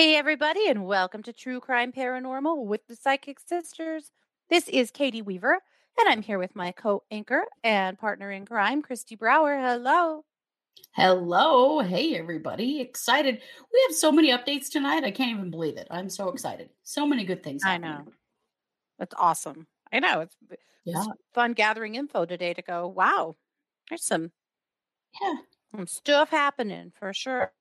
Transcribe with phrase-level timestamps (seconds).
[0.00, 4.12] Hey, everybody, and welcome to True Crime Paranormal with the Psychic Sisters.
[4.48, 5.52] This is Katie Weaver,
[5.98, 9.60] and I'm here with my co anchor and partner in crime, Kristi Brower.
[9.60, 10.24] Hello.
[10.92, 11.80] Hello.
[11.80, 12.80] Hey, everybody.
[12.80, 13.42] Excited.
[13.70, 15.04] We have so many updates tonight.
[15.04, 15.86] I can't even believe it.
[15.90, 16.70] I'm so excited.
[16.82, 17.60] So many good things.
[17.62, 18.06] I know.
[18.98, 19.66] That's awesome.
[19.92, 20.22] I know.
[20.22, 20.36] It's,
[20.86, 21.02] Yeah.
[21.02, 23.36] it's fun gathering info today to go, wow,
[23.90, 24.32] there's some,
[25.20, 25.34] Yeah.
[25.72, 27.52] some stuff happening for sure.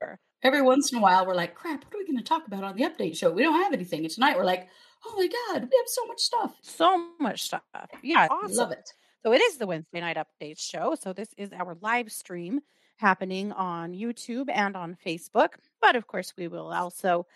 [0.42, 2.64] Every once in a while, we're like, crap, what are we going to talk about
[2.64, 3.30] on the update show?
[3.32, 4.06] We don't have anything.
[4.06, 4.70] And tonight, we're like,
[5.06, 6.56] oh my God, we have so much stuff.
[6.62, 7.62] So much stuff.
[8.02, 8.56] Yeah, awesome.
[8.58, 8.90] Love it.
[9.24, 10.96] So it is the Wednesday night update show.
[11.00, 12.62] So this is our live stream
[12.98, 15.50] happening on YouTube and on Facebook.
[15.82, 17.28] But of course, we will also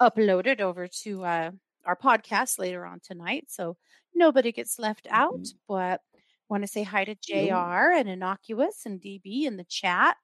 [0.00, 1.50] upload it over to uh,
[1.84, 3.46] our podcast later on tonight.
[3.48, 3.76] So
[4.14, 5.40] nobody gets left out.
[5.40, 5.54] Mhm.
[5.68, 6.00] But
[6.48, 7.14] want to say hi to.
[7.16, 10.16] JR and Innocuous and DB in the chat.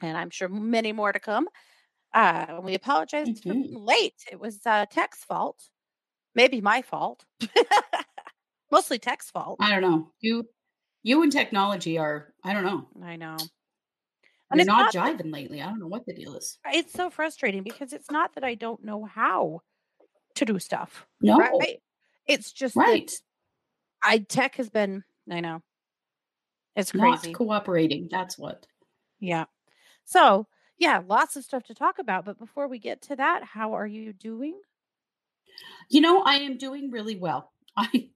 [0.00, 1.48] And I'm sure many more to come.
[2.14, 3.62] Uh, we apologize for Mhm.
[3.62, 4.24] being late.
[4.30, 5.68] It was uh, Tech's fault.
[6.34, 7.24] Maybe my fault.
[8.70, 9.58] Mostly Tech's fault.
[9.60, 10.10] I don't know.
[10.20, 10.48] You,
[11.02, 12.88] you and technology are, I don't know.
[13.02, 13.36] I know.
[14.50, 15.62] And You're it's not not jiving lately.
[15.62, 16.58] I don't know what the deal is.
[16.66, 19.60] it's so frustrating because it's not that I don't know how
[20.34, 21.36] to do stuff, No.
[21.38, 21.80] right?
[22.26, 23.06] It's just Right.
[23.08, 23.16] that
[24.02, 25.62] I tech has been, I know,
[26.76, 27.32] it's Not crazy.
[27.34, 28.08] cooperating.
[28.10, 28.66] That's what.
[29.20, 29.44] Yeah.
[30.04, 30.46] So,
[30.78, 32.24] yeah, lots of stuff to talk about.
[32.24, 34.58] But before we get to that, how are you doing?
[35.90, 37.52] You know, I am doing really well.
[37.76, 38.10] I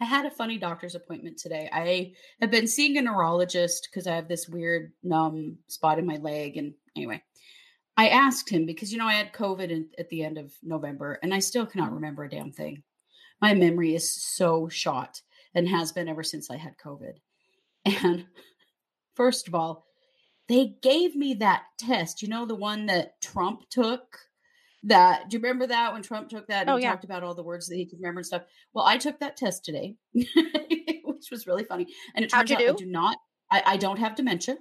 [0.00, 1.68] I had a funny doctor's appointment today.
[1.70, 6.16] I have been seeing a neurologist because I have this weird numb spot in my
[6.16, 6.56] leg.
[6.56, 7.22] And anyway,
[7.98, 11.18] I asked him because you know I had COVID in, at the end of November,
[11.22, 12.82] and I still cannot remember a damn thing.
[13.42, 15.20] My memory is so shot
[15.54, 17.14] and has been ever since I had COVID.
[18.04, 18.26] And
[19.16, 19.86] first of all,
[20.50, 22.20] they gave me that test.
[22.20, 24.18] You know the one that Trump took.
[24.84, 26.90] That do you remember that when Trump took that and Oh, yeah.
[26.90, 28.42] talked about all the words that he could remember and stuff?
[28.72, 31.86] Well, I took that test today, which was really funny.
[32.14, 32.76] And it How'd turns out I do?
[32.78, 33.16] do not.
[33.50, 34.56] I, I don't have dementia.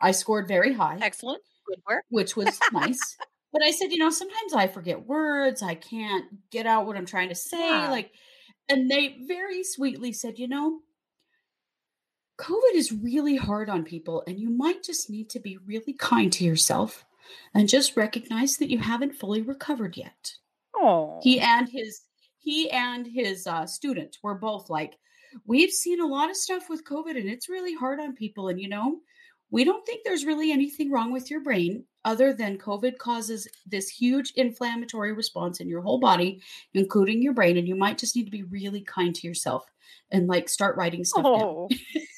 [0.00, 1.42] I scored very high, Excellent.
[1.66, 2.04] Good work.
[2.10, 2.98] which was nice.
[3.50, 5.62] But I said, you know, sometimes I forget words.
[5.62, 7.58] I can't get out what I'm trying to say.
[7.58, 7.90] Yeah.
[7.90, 8.12] Like,
[8.68, 10.80] and they very sweetly said, you know,
[12.38, 16.32] COVID is really hard on people, and you might just need to be really kind
[16.34, 17.04] to yourself
[17.54, 20.34] and just recognize that you haven't fully recovered yet.
[20.74, 22.02] Oh, He and his
[22.38, 24.96] he and his uh, student were both like,
[25.44, 28.48] we've seen a lot of stuff with COVID, and it's really hard on people.
[28.48, 29.00] And you know,
[29.50, 33.88] we don't think there's really anything wrong with your brain other than COVID causes this
[33.88, 36.40] huge inflammatory response in your whole body,
[36.74, 37.56] including your brain.
[37.56, 39.64] And you might just need to be really kind to yourself
[40.10, 41.68] and like start writing stuff down.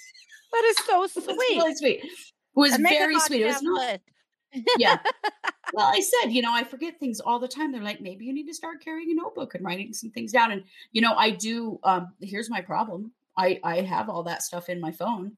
[0.52, 1.36] that is so sweet.
[1.38, 2.00] really sweet.
[2.04, 2.10] It
[2.54, 3.42] was very sweet.
[3.42, 4.00] It was not
[4.78, 4.98] yeah.
[5.72, 7.70] Well, I said, you know, I forget things all the time.
[7.70, 10.50] They're like, maybe you need to start carrying a notebook and writing some things down.
[10.50, 11.78] And you know, I do.
[11.84, 13.12] Um, here's my problem.
[13.38, 15.36] I I have all that stuff in my phone,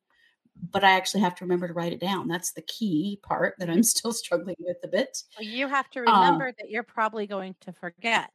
[0.71, 2.29] but I actually have to remember to write it down.
[2.29, 5.19] That's the key part that I'm still struggling with a bit.
[5.39, 8.31] Well, you have to Uh, remember that you're probably going to forget.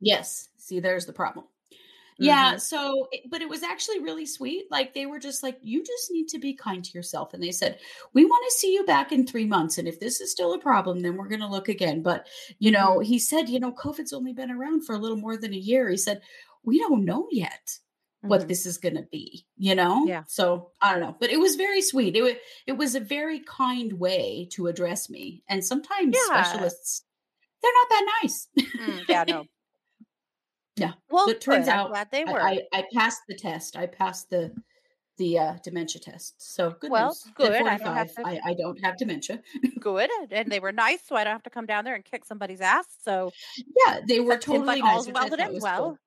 [0.00, 0.48] yes.
[0.56, 1.44] See, there's the problem.
[2.18, 2.54] Yeah.
[2.54, 2.60] Mhm.
[2.60, 4.70] So, but it was actually really sweet.
[4.70, 7.34] Like they were just like, you just need to be kind to yourself.
[7.34, 7.78] And they said,
[8.12, 9.78] we want to see you back in three months.
[9.78, 12.02] And if this is still a problem, then we're going to look again.
[12.02, 12.26] But,
[12.58, 13.04] you know, Mhm.
[13.04, 15.88] he said, you know, COVID's only been around for a little more than a year.
[15.88, 16.22] He said,
[16.64, 17.78] we don't know yet
[18.20, 18.48] what Mhm.
[18.48, 20.06] this is going to be, you know?
[20.06, 20.22] Yeah.
[20.28, 22.14] So I don't know, but it was very sweet.
[22.14, 22.34] It was,
[22.66, 25.42] it was a very kind way to address me.
[25.48, 26.24] And sometimes Yeah.
[26.24, 27.04] specialists,
[27.62, 28.48] they're not that nice.
[28.78, 29.24] Mm, yeah.
[29.24, 29.46] No.
[30.76, 30.92] Yeah.
[31.10, 31.72] Well, it turns good.
[31.72, 32.40] I'm out glad they I, were.
[32.40, 33.76] I, I passed the test.
[33.76, 34.52] I passed the
[35.18, 36.34] the uh, dementia test.
[36.38, 37.24] So good Well, news.
[37.34, 37.52] Good.
[37.52, 38.26] I don't have to.
[38.26, 39.40] I, I don't have dementia.
[39.80, 40.08] Good.
[40.30, 42.60] And they were nice, so I don't have to come down there and kick somebody's
[42.60, 42.86] ass.
[43.02, 43.30] So
[43.86, 45.82] yeah, they were totally like nice, all's well that ends well.
[45.82, 45.98] cool.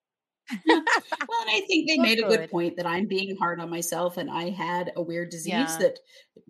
[1.27, 2.51] Well, and I think they made a good good.
[2.51, 5.77] point that I'm being hard on myself and I had a weird disease Yeah.
[5.77, 5.99] that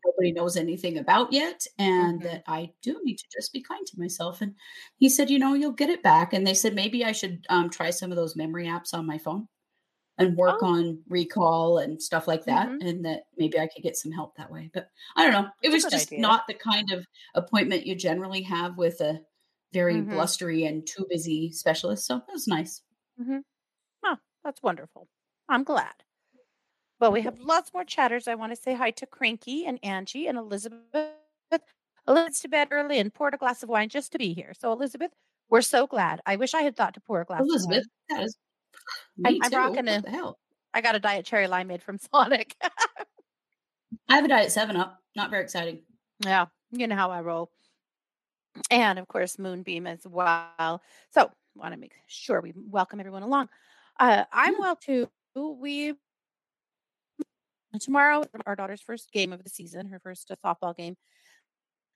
[0.06, 2.24] nobody knows anything about yet and Mhm.
[2.24, 4.42] that I do need to just be kind to myself.
[4.42, 4.56] And
[4.98, 6.34] he said, you know, you'll get it back.
[6.34, 9.18] And they said maybe I should um, try some of those memory apps on my
[9.18, 9.48] phone
[10.18, 10.64] and work Oh.
[10.64, 12.74] on recall and stuff like that.
[12.74, 12.82] Mhm.
[12.82, 14.72] And that maybe I could get some help that way.
[14.74, 15.50] But I don't know.
[15.64, 16.18] It That's was just idea.
[16.18, 17.06] not the kind of
[17.36, 19.22] appointment you generally have with a
[19.74, 20.02] very Mhm.
[20.02, 22.06] blustery and too busy specialist.
[22.08, 22.82] So it was nice.
[23.18, 23.55] hmm Oh,
[24.46, 25.10] that's wonderful.
[25.50, 25.92] I'm glad.
[27.02, 28.28] Well, we have lots more chatters.
[28.28, 31.12] I want to say hi to Cranky and Angie and Elizabeth.
[32.08, 34.54] Elizabeth's to bed early and poured a glass of wine just to be here.
[34.58, 35.12] So, Elizabeth,
[35.50, 36.22] we're so glad.
[36.26, 38.38] I wish I had thought to pour a glass of Elizabeth, that is
[39.26, 39.58] I'm, me I'm too.
[39.58, 40.02] rocking What a.
[40.04, 40.40] the hell?
[40.74, 42.56] I got a diet cherry limeade from Sonic.
[44.08, 45.00] I have a diet seven up.
[45.16, 45.82] Not very exciting.
[46.24, 47.50] yeah, you know how I roll.
[48.70, 50.82] and of course Moonbeam as well.
[51.12, 53.50] So want to make sure we welcome everyone along.
[54.00, 55.10] Uh, I'm well too.
[55.36, 55.96] We
[57.80, 60.96] tomorrow our daughter's first game of the season, her first uh, softball game.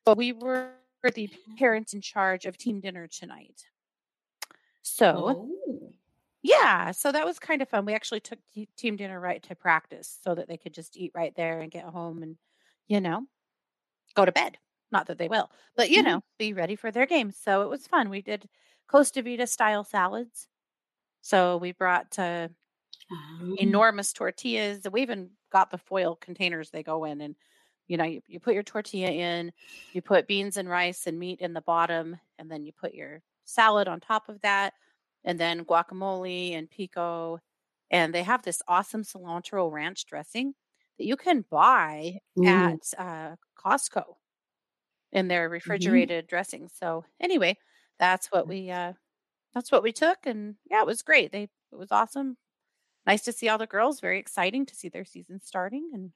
[0.03, 3.63] But we were the parents in charge of team dinner tonight.
[4.81, 5.93] So Oh.
[6.41, 7.85] yeah, so that was kind of fun.
[7.85, 11.11] We actually took te- team dinner right to practice so that they could just eat
[11.13, 12.37] right there and get home and
[12.87, 13.25] you know
[14.15, 14.57] go to bed.
[14.91, 16.03] Not that they will, but you Yeah.
[16.03, 17.31] know, be ready for their game.
[17.31, 18.09] So it was fun.
[18.09, 18.49] We did
[18.87, 20.47] Costa Vida style salads.
[21.21, 22.49] So we brought uh,
[23.11, 24.85] Um, enormous tortillas.
[24.91, 27.35] We even got the foil containers they go in, and
[27.87, 29.51] you know, you, you put your tortilla in,
[29.93, 33.23] you put beans and rice and meat in the bottom, and then you put your
[33.45, 34.73] salad on top of that,
[35.23, 37.39] and then guacamole and pico.
[37.91, 40.53] And they have this awesome cilantro ranch dressing
[40.99, 42.79] that you can buy Ooh.
[42.79, 44.03] at uh, Costco
[45.11, 46.09] in their Mhm.
[46.09, 46.69] refrigerated dressing.
[46.69, 47.57] So anyway,
[47.99, 48.93] that's what we uh
[49.53, 51.31] that's what we took and yeah, it was great.
[51.31, 52.37] They it was awesome.
[53.05, 56.11] Nice to see all the girls, very exciting to see their season starting and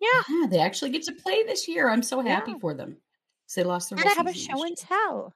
[0.00, 1.90] yeah, Yeah, they actually get to play this year.
[1.90, 2.58] I'm so happy yeah.
[2.58, 2.96] for them.
[3.54, 5.34] They lost their And I have a show and tell.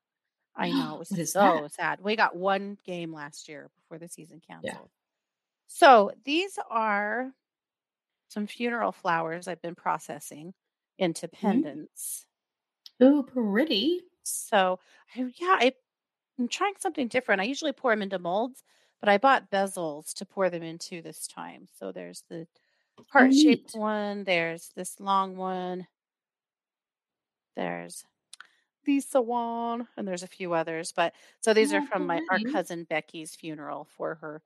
[0.56, 1.72] I know, it was so that?
[1.72, 2.00] sad.
[2.00, 4.72] We got one game last year before the season canceled.
[4.72, 4.88] Yeah.
[5.66, 7.32] So these are
[8.28, 11.04] some funeral flowers I've been processing mm-hmm.
[11.04, 12.26] into pendants.
[13.02, 14.02] Ooh, pretty.
[14.22, 14.78] So
[15.16, 15.72] I, yeah, I
[16.38, 17.40] I'm trying something different.
[17.40, 18.62] I usually pour them into molds,
[19.00, 21.69] but I bought bezels to pour them into this time.
[21.72, 22.46] So there's the
[23.08, 23.75] heart-shaped neat.
[23.75, 25.86] one, there's this long one,
[27.56, 28.04] there's
[28.86, 30.92] Lisa one, and there's a few others.
[30.92, 34.42] But so these are Oh, from my our cousin Becky's funeral for her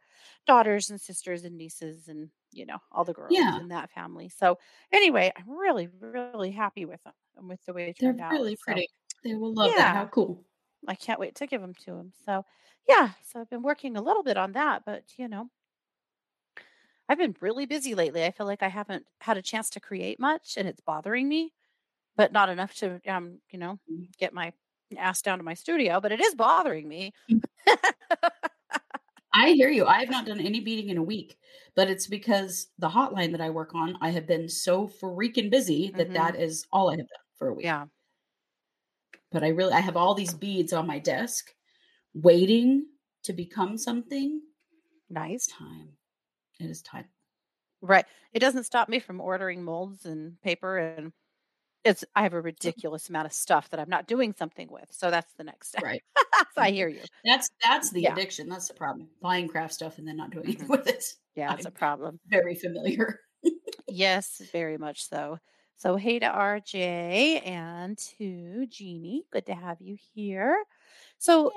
[0.47, 3.59] daughters and sisters and nieces and you know all the girls Yeah.
[3.59, 4.29] in that family.
[4.31, 4.59] So
[4.93, 8.43] anyway, I'm really really happy with them and with the way it They're turned out.
[8.43, 8.89] really So pretty.
[9.23, 9.93] They will love that.
[9.93, 10.45] How cool.
[10.87, 12.13] I can't wait to give them to him.
[12.25, 12.45] So
[12.89, 15.51] yeah, so I've been working a little bit on that, but you know,
[17.09, 18.25] I've been really busy lately.
[18.25, 21.55] I feel like I haven't had a chance to create much and it's bothering me,
[22.17, 24.09] but not enough to um, you know, Mm.
[24.19, 24.53] get my
[24.99, 27.15] ass down to my studio, but it is bothering me.
[27.31, 27.41] Mm.
[29.33, 29.85] I hear you.
[29.87, 31.39] I have not done any beating in a week,
[31.75, 35.93] but it's because the hotline that I work on, I have been so freaking busy
[35.97, 36.15] that Mhm.
[36.15, 37.65] that is all I have done for a week.
[37.65, 37.87] Yeah.
[39.33, 41.55] But I really I have all these beads on my desk
[42.15, 42.89] waiting
[43.25, 44.43] to become something.
[45.11, 45.47] Nice.
[45.47, 45.97] time.
[46.61, 47.11] It is time.
[47.81, 48.07] Right.
[48.33, 51.13] It doesn't stop me from ordering molds and paper and
[51.85, 54.93] it's I have a ridiculous amount of stuff that I'm not doing something with.
[54.93, 55.83] So that's the next step.
[55.83, 56.03] Right.
[56.51, 57.07] so I hear you.
[57.25, 58.09] That's that's the Yeah.
[58.09, 58.49] addiction.
[58.49, 59.11] That's the problem.
[59.21, 60.71] Buying craft stuff and then not doing anything Mhm.
[60.71, 61.05] with it.
[61.35, 62.21] Yeah, it's a problem.
[62.27, 63.21] very familiar.
[63.89, 65.39] Yes, very much so.
[65.79, 69.25] So, hey to RJ and to Jeannie.
[69.31, 70.65] Good to have you here.
[71.19, 71.53] So,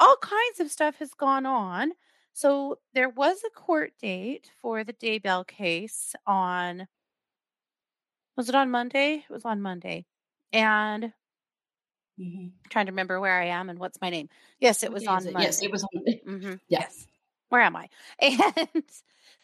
[0.00, 1.92] all kinds of stuff has gone on.
[2.32, 6.88] So, there was a court date for the Daybell case on,
[8.36, 9.24] was it on Monday?
[9.28, 10.04] It was on Monday.
[10.52, 11.12] And
[12.18, 12.52] Mhm.
[12.70, 14.28] Trying to remember where I am and what's my name.
[14.58, 15.32] Yes, it was on it?
[15.38, 15.66] Yes, Monday.
[15.66, 16.20] it was on Monday.
[16.24, 16.80] hmm Yeah.
[16.80, 17.06] Yes.
[17.50, 17.88] Where am I?
[18.20, 18.84] And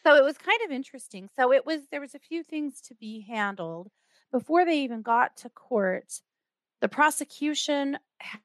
[0.03, 1.29] so it was kind of interesting.
[1.37, 3.89] So it was there was a few things to be handled
[4.31, 6.21] before they even got to court.
[6.81, 7.99] The prosecution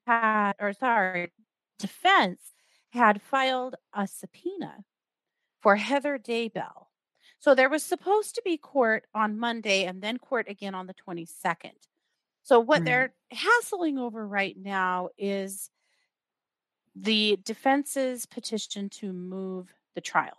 [0.06, 1.32] had, or sorry,
[1.78, 2.54] defense
[2.90, 4.84] had filed a subpoena
[5.60, 6.86] for Heather Daybell.
[7.40, 10.94] So there was supposed to be court on Monday and then court again on the
[10.94, 11.88] 22nd.
[12.42, 12.84] So what Right.
[12.84, 15.70] they're hassling over right now is
[16.94, 20.38] the defense's petition to move the trial.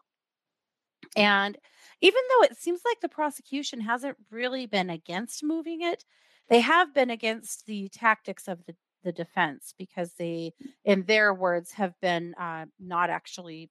[1.16, 1.58] And
[2.01, 6.04] even though it seems like the prosecution hasn't really been against moving it,
[6.50, 10.54] they have been against the tactics of the, the defense because they,
[10.86, 13.70] in their words, have been uh, not actually,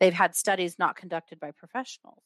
[0.00, 2.22] they've had studies not conducted by professionals.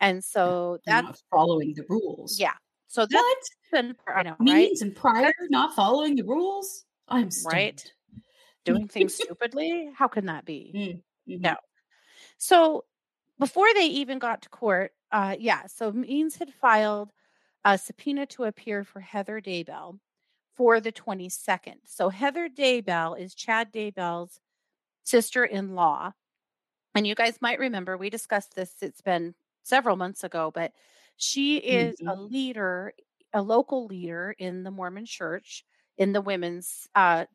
[0.00, 2.38] And so They're that's, not following the rules.
[2.38, 2.52] yeah.
[2.86, 3.38] So that's What?
[3.72, 4.68] been, I know, right?
[4.68, 6.84] Means and Prior not following the rules?
[7.08, 7.92] I'm Right?
[8.64, 9.90] Doing things stupidly?
[9.96, 11.02] How can that be?
[11.28, 11.40] Mm, mhm.
[11.40, 11.56] No.
[12.36, 12.84] So
[13.38, 17.12] before they even got to court, uh, yeah, so Means had filed
[17.64, 20.00] a subpoena to appear for Heather Daybell
[20.56, 21.80] for the 22nd.
[21.86, 24.40] So Heather Daybell is Chad Daybell's
[25.04, 26.12] sister in law.
[26.94, 30.72] And you guys might remember we discussed this, it's been several months ago, but
[31.16, 32.30] she is a Mhm.
[32.30, 32.94] leader,
[33.32, 35.64] a local leader in the Mormon church
[35.98, 37.26] in the women's uh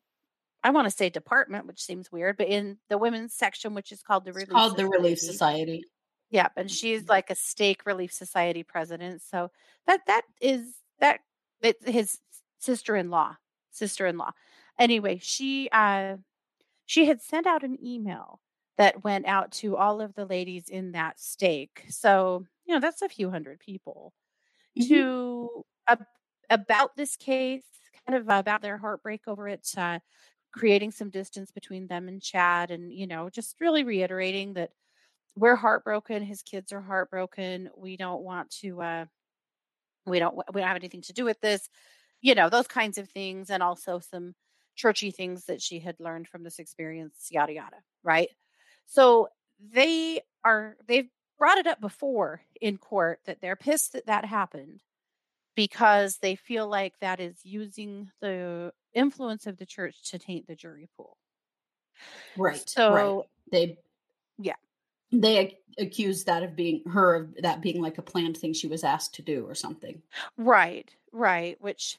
[0.64, 4.02] I want to say department, which seems weird, but in the women's section, which is
[4.02, 5.84] called the Relief called the Relief Society.
[6.30, 9.22] Yep, and she's like a stake relief society president.
[9.22, 9.50] So
[9.86, 11.20] that that is that
[11.62, 12.18] it's his
[12.58, 13.36] sister-in-law,
[13.70, 14.32] sister-in-law.
[14.78, 16.16] Anyway, she uh
[16.86, 18.40] she had sent out an email
[18.78, 21.84] that went out to all of the ladies in that stake.
[21.90, 24.12] So, you know, that's a few hundred people
[24.76, 24.88] Mhm.
[24.88, 26.06] to ab-
[26.50, 27.64] about this case,
[28.06, 30.00] kind of about their heartbreak over it, uh,
[30.52, 34.70] creating some distance between them and Chad, and you know, just really reiterating that
[35.36, 36.22] we're heartbroken.
[36.22, 37.70] His kids are heartbroken.
[37.76, 38.82] We don't want to.
[38.82, 39.04] Uh,
[40.06, 40.36] we don't.
[40.36, 41.68] We don't have anything to do with this.
[42.20, 44.34] You know, those kinds of things, and also some
[44.76, 47.28] churchy things that she had learned from this experience.
[47.30, 47.76] Yada yada.
[48.02, 48.28] Right.
[48.86, 49.28] So
[49.72, 50.76] they are.
[50.86, 54.82] They've brought it up before in court that they're pissed that that happened
[55.56, 60.54] because they feel like that is using the influence of the church to taint the
[60.54, 61.16] jury pool.
[62.36, 62.54] Right.
[62.54, 62.68] right.
[62.68, 63.78] So They
[64.38, 64.54] yeah.
[65.22, 68.84] They accused that of being her of that being like a planned thing she was
[68.84, 70.02] asked to do or something.
[70.36, 71.98] Right, right, which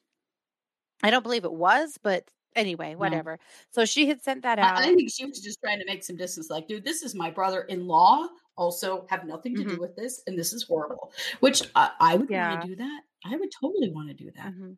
[1.03, 2.97] I don't believe it was, but anyway, No.
[2.99, 3.37] whatever.
[3.71, 4.77] So she had sent that out.
[4.77, 7.13] I, I think she was just trying to make some distance, like, dude, this is
[7.15, 8.27] my brother-in-law.
[8.57, 9.79] Also, have nothing to do Mhm.
[9.81, 11.11] with this, and this is horrible.
[11.41, 12.51] Which I, I would Yeah.
[12.51, 13.01] want to do that.
[13.25, 14.53] I would totally want to do that.
[14.53, 14.77] Mhm.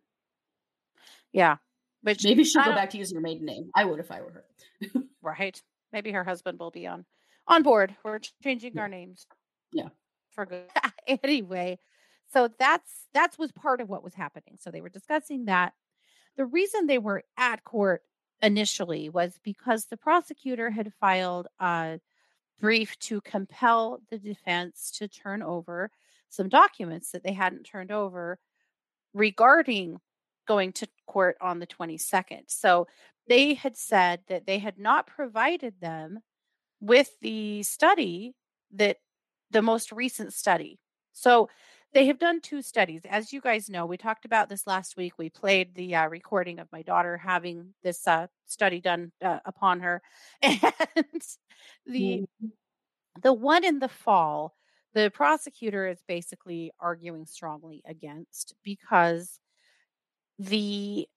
[1.31, 1.57] Yeah.
[2.01, 3.69] Which Maybe she'll I go don't- back to using her maiden name.
[3.75, 4.45] I would if I were her.
[5.21, 5.61] right.
[5.93, 7.05] Maybe her husband will be on
[7.47, 7.95] on board.
[8.03, 8.81] We're changing Yeah.
[8.81, 9.25] our names.
[9.71, 9.89] Yeah.
[10.31, 10.69] For good.
[11.07, 11.79] anyway,
[12.31, 14.57] so that's that's was part of what was happening.
[14.59, 15.73] So they were discussing that.
[16.35, 18.03] The reason they were at court
[18.41, 21.99] initially was because the prosecutor had filed a
[22.59, 25.89] brief to compel the defense to turn over
[26.29, 28.39] some documents that they hadn't turned over
[29.13, 29.99] regarding
[30.47, 32.43] going to court on the 22nd.
[32.47, 32.87] So
[33.27, 36.19] they had said that they had not provided them
[36.81, 38.33] with the study
[38.73, 38.97] that
[39.51, 40.79] the most recent study.
[41.13, 41.49] So
[41.93, 43.01] they have done two studies.
[43.09, 45.13] As you guys know, we talked about this last week.
[45.17, 49.79] We played the uh, recording of my daughter having this uh, study done uh, upon
[49.81, 50.01] her.
[50.43, 51.21] And
[51.85, 52.51] the Mhm.
[53.23, 54.55] the one in the fall,
[54.93, 59.39] the prosecutor is basically arguing strongly against because
[60.39, 61.07] the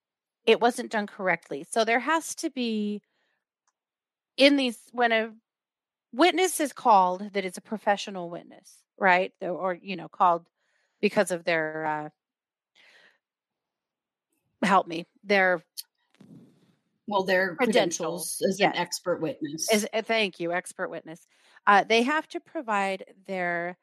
[0.46, 1.64] it wasn't done correctly.
[1.70, 3.02] So there has to be
[4.36, 5.32] in these when a
[6.12, 9.32] witness is called that is a professional witness, right?
[9.40, 10.48] Or, or, you know, called
[11.00, 12.10] because of their uh
[14.62, 15.62] help me, their
[17.06, 18.74] Well, their Credentials, credentials, as yes.
[18.74, 19.68] an expert witness.
[19.72, 21.26] is uh, thank you, expert witness.
[21.66, 23.76] Uh, they have to provide their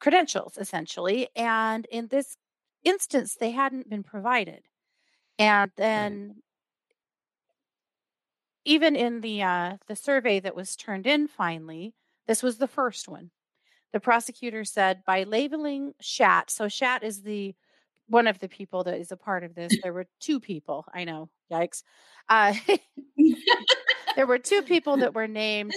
[0.00, 2.36] credentials essentially, and in this
[2.84, 4.64] instance, they hadn't been provided.
[5.38, 6.42] And then,
[8.66, 11.94] even in the uh, the survey that was turned in, finally,
[12.26, 13.30] this was the first one.
[13.92, 17.54] The prosecutor said by labeling Shat, so Shat is the
[18.08, 19.72] one of the people that is a part of this.
[19.82, 20.84] There were two people.
[20.92, 21.82] I know, yikes.
[22.28, 22.54] Uh,
[24.16, 25.72] there were two people that were named.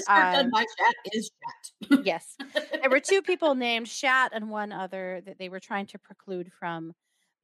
[0.51, 1.99] by chat is chat.
[2.03, 2.35] yes,
[2.81, 6.51] there were two people named Shat and one other that they were trying to preclude
[6.59, 6.93] from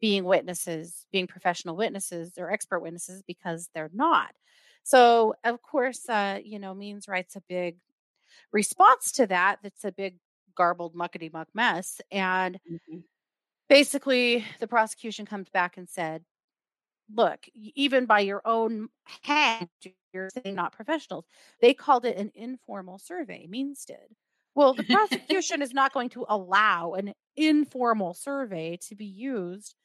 [0.01, 4.31] being witnesses, being professional witnesses or expert witnesses because they're not.
[4.85, 7.79] So, of course, uh, you know, Means writes a big
[8.51, 9.59] response to that.
[9.63, 10.19] That's a big
[10.55, 12.01] garbled muckety muck mess.
[12.11, 13.05] And Mhm.
[13.69, 16.23] basically, the prosecution comes back and said,
[17.13, 18.89] look, even by your own
[19.23, 19.69] hand,
[20.13, 21.25] you're saying not professionals.
[21.61, 24.15] They called it an informal survey, Means did.
[24.55, 29.75] Well, the prosecution is not going to allow an informal survey to be used.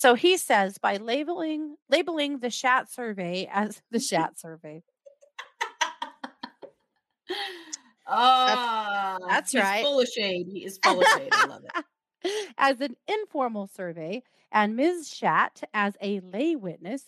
[0.00, 4.82] So he says by labeling labeling the Shat survey as the Shat survey.
[8.12, 9.84] Ah, that's he's right.
[9.84, 10.48] Full of shade.
[10.52, 11.30] He is full of shade.
[11.32, 11.84] I love it.
[12.58, 15.14] as an informal survey and Ms.
[15.14, 17.04] Shat as a lay witness,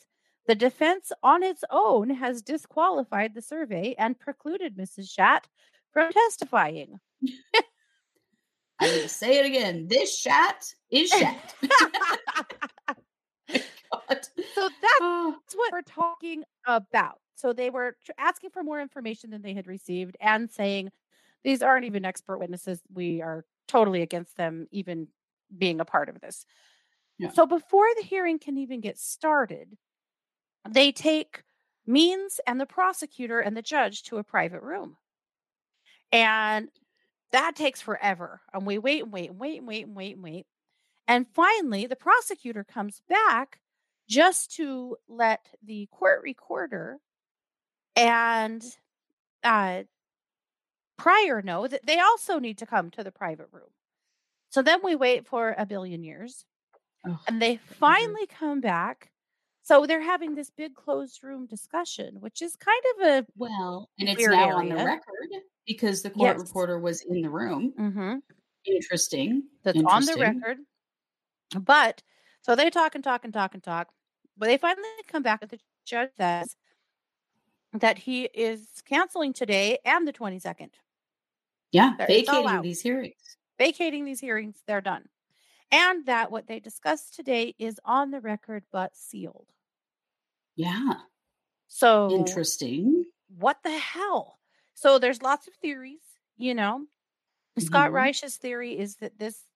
[0.46, 5.10] the defense on its own has disqualified the survey and precluded Mrs.
[5.10, 5.48] Shat
[5.92, 7.00] from testifying.
[8.80, 9.88] Going to say it again.
[9.88, 11.54] This chat is chat.
[13.92, 14.26] God.
[14.54, 17.18] So that's Oh, what we're talking about.
[17.34, 20.90] So they were tr- asking for more information than they had received and saying
[21.44, 22.80] these aren't even expert witnesses.
[22.92, 25.08] We are totally against them even
[25.56, 26.46] being a part of this.
[27.18, 27.30] Yeah.
[27.30, 29.76] So before the hearing can even get started,
[30.68, 31.42] they take
[31.84, 34.96] Means and the prosecutor and the judge to a private room.
[36.12, 36.68] And
[37.32, 38.40] that takes forever.
[38.52, 40.46] And we wait and wait and wait and wait and wait and wait.
[41.08, 43.60] And finally, the prosecutor comes back
[44.08, 46.98] just to let the court recorder
[47.96, 48.64] and
[49.44, 49.84] uh,
[50.96, 53.70] Prior know that they also need to come to the private room.
[54.50, 56.46] So then we wait for a billion years
[57.04, 59.12] Ugh, and they finally come back
[59.62, 64.08] So they're having this big closed room discussion, which is kind of a Well, and
[64.08, 65.28] it's now on the record
[65.66, 66.38] because the court Yes.
[66.38, 67.74] reporter was in the room.
[67.76, 68.22] hmm
[68.66, 69.48] Interesting.
[69.64, 70.58] that's on the record.
[71.58, 72.02] But
[72.40, 73.88] so they talk and talk and talk and talk.
[74.36, 76.56] But they finally come back and the judge says
[77.72, 80.70] that he is canceling today and the 22nd.
[81.70, 83.36] Yeah, all vacating these hearings.
[83.58, 85.08] Vacating these hearings, they're done.
[85.70, 89.48] And that what they discussed today is on the record but sealed.
[90.54, 90.94] Yeah,
[91.68, 93.06] So interesting.
[93.38, 94.38] what the hell?
[94.74, 96.02] So there's lots of theories,
[96.36, 96.86] you know.
[97.58, 97.94] Scott Mhm.
[97.94, 99.46] Reich's theory is that this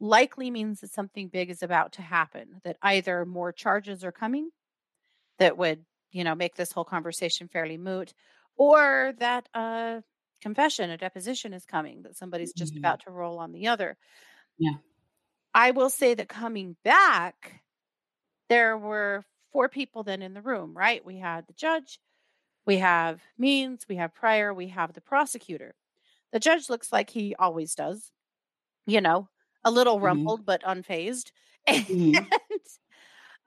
[0.00, 4.50] likely means that something big is about to happen, that either more charges are coming
[5.38, 8.14] that would, you know, make this whole conversation fairly moot,
[8.56, 10.02] or that a
[10.42, 12.78] confession, a deposition is coming, that somebody's just Mhm.
[12.78, 13.96] about to roll on the other.
[14.58, 14.74] Yeah.
[15.54, 17.62] I will say that coming back,
[18.50, 21.04] there were four people then in the room, right?
[21.04, 22.00] We had the judge,
[22.66, 25.74] we have Means, we have Prior, we have the prosecutor.
[26.32, 28.12] The judge looks like he always does,
[28.86, 29.28] you know,
[29.64, 30.00] a little Mhm.
[30.00, 31.32] rumpled but unfazed.
[31.88, 32.26] Mhm.
[32.28, 32.60] And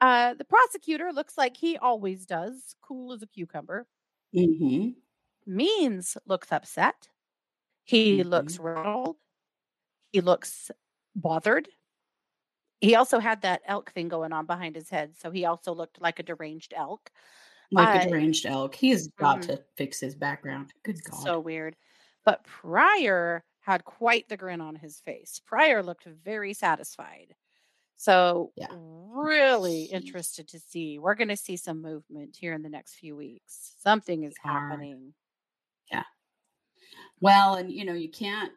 [0.02, 3.88] uh, the prosecutor looks like he always does, cool as a cucumber.
[4.34, 4.96] Mhm.
[5.46, 7.10] Means looks upset.
[7.86, 8.64] He looks Mhm.
[8.64, 9.18] rattled.
[10.12, 10.72] He looks
[11.16, 11.70] bothered.
[12.82, 16.00] He also had that elk thing going on behind his head, so he also looked
[16.02, 17.12] like a deranged elk.
[17.72, 18.76] Like a Uh, deranged elk.
[18.76, 19.44] He's got mhm.
[19.44, 20.74] to fix his background.
[20.84, 21.18] Good God.
[21.24, 21.76] So weird.
[22.26, 25.42] But Prior had quite the grin on his face.
[25.46, 27.36] Prior looked very satisfied.
[27.98, 28.68] So, Yeah.
[28.72, 31.00] really interested to see.
[31.00, 33.76] We're going to see some movement here in the next few weeks.
[33.80, 34.70] Something is Are.
[34.70, 35.14] happening.
[35.92, 36.04] Yeah.
[37.20, 38.54] Well, and you know, you can't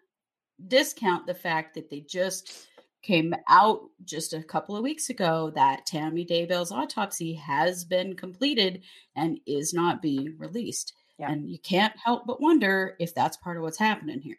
[0.69, 2.69] discount the fact that they just
[3.02, 8.84] came out just a couple of weeks ago that Tammy Daybell's autopsy has been completed
[9.17, 10.93] and is not being released.
[11.19, 11.32] Yeah.
[11.32, 14.37] And you can't help but wonder if that's part of what's happening here.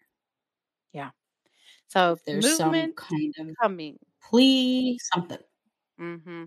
[1.88, 4.00] So, If there's some kind of coming.
[4.22, 5.40] plea, something.
[5.98, 6.46] hmm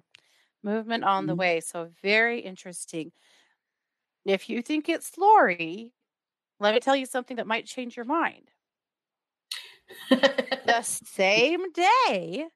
[0.62, 1.38] Movement on the Mhm.
[1.38, 1.60] way.
[1.60, 3.12] So, very interesting.
[4.26, 5.94] If you think it's Lori,
[6.60, 8.52] let me tell you something that might change your mind.
[10.66, 12.48] The same day,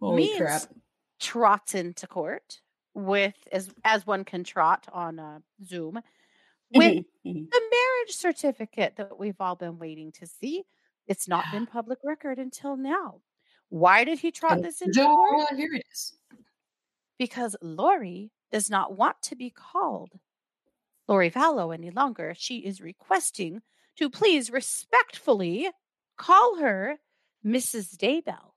[0.00, 0.74] Holy means crap.
[1.20, 2.60] trots into court
[2.94, 6.00] with as as one can trot on uh, Zoom
[6.70, 7.48] with Mhm, mhm.
[7.50, 10.64] the marriage certificate that we've all been waiting to see.
[11.06, 13.22] It's not been public record until now.
[13.70, 15.56] Why did he trot this into court?
[15.56, 16.18] here it is.
[17.18, 20.18] Because Lori does not want to be called
[21.08, 22.34] Lori Vallow any longer.
[22.36, 23.62] She is requesting
[23.96, 25.70] to please respectfully
[26.16, 26.98] call her
[27.44, 27.96] Mrs.
[27.96, 28.52] Daybell.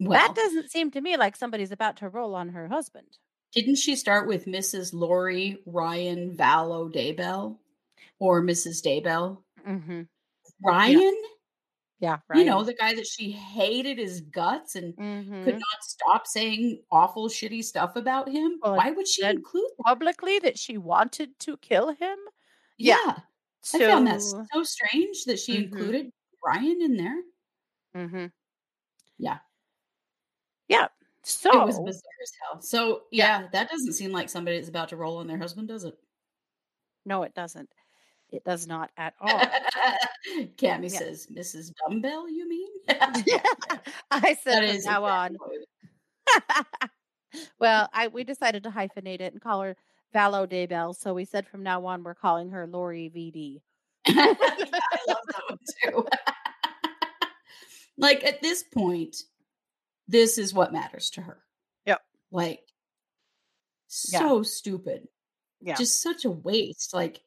[0.00, 3.18] Well, that doesn't seem to me like somebody's about to roll on her husband.
[3.54, 4.92] Didn't she start with Mrs.
[4.92, 7.58] Lori Ryan Vallow Daybell
[8.20, 8.82] or Mrs.
[8.84, 9.44] Daybell?
[9.66, 10.02] Mm-hmm.
[10.64, 11.22] Ryan?
[12.00, 12.38] Yeah, right.
[12.38, 15.44] You know, the guy that she hated his guts and Mhm.
[15.44, 18.60] could not stop saying awful, shitty stuff about him.
[18.62, 19.84] Well, Why would she include that?
[19.86, 22.18] publicly that she wanted to kill him.
[22.78, 22.96] Yeah.
[23.04, 23.18] yeah.
[23.74, 25.64] I found that So, so strange that she Mhm.
[25.64, 26.12] included
[26.44, 27.22] Ryan in there.
[27.94, 28.32] mhm.
[29.18, 29.40] Yeah.
[30.68, 30.88] yeah.
[31.28, 32.60] It So was bizarre as hell.
[32.62, 33.40] So, Yeah.
[33.42, 35.94] yeah, that doesn't seem like somebody that's about to roll on their husband, does it?
[37.04, 37.70] no, it doesn't.
[38.30, 39.40] It does not at all.
[40.56, 40.98] Cammy Yeah.
[40.98, 41.72] says, Mrs.
[41.86, 42.68] Dumbbell, you mean?
[44.10, 45.36] I said that from is now on.
[47.58, 49.76] well, I we decided to hyphenate it and call her
[50.14, 50.94] Vallow Daybell.
[50.94, 53.60] So we said from now on we're calling her Lori VD.
[54.06, 56.06] yeah, I love that one too.
[57.96, 59.16] like at this point,
[60.08, 61.38] this is what matters to her.
[61.86, 62.00] Yep.
[62.32, 62.60] Like
[64.08, 64.18] Yeah.
[64.20, 65.06] so stupid.
[65.60, 65.74] Yeah.
[65.76, 66.94] Just such a waste.
[66.94, 67.20] Like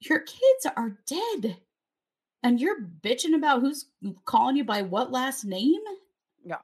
[0.00, 1.56] your kids are dead.
[2.44, 3.86] And you're bitching about who's
[4.24, 5.80] calling you by what last name?
[6.44, 6.58] Yeah.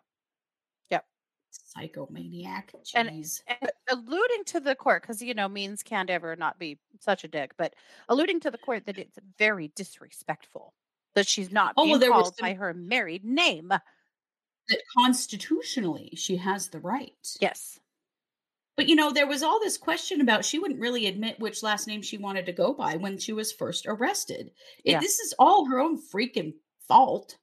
[0.90, 1.05] Yep.
[1.53, 2.75] Psychomaniac.
[2.97, 3.42] And- Jeez.
[3.47, 7.29] And alluding to the court, because you know, means can't ever not be such a
[7.29, 7.75] dick, but
[8.09, 10.75] alluding to the court that it's very disrespectful
[11.14, 13.73] that she's not Oh, being well, there was called some- by her married name.
[14.68, 17.14] That constitutionally she has the right.
[17.40, 17.81] Yes.
[18.76, 21.88] But you know, there was all this question about she wouldn't really admit which last
[21.88, 24.52] name she wanted to go by when she was first arrested.
[24.85, 26.54] It, This is all her own freaking
[26.87, 27.38] fault.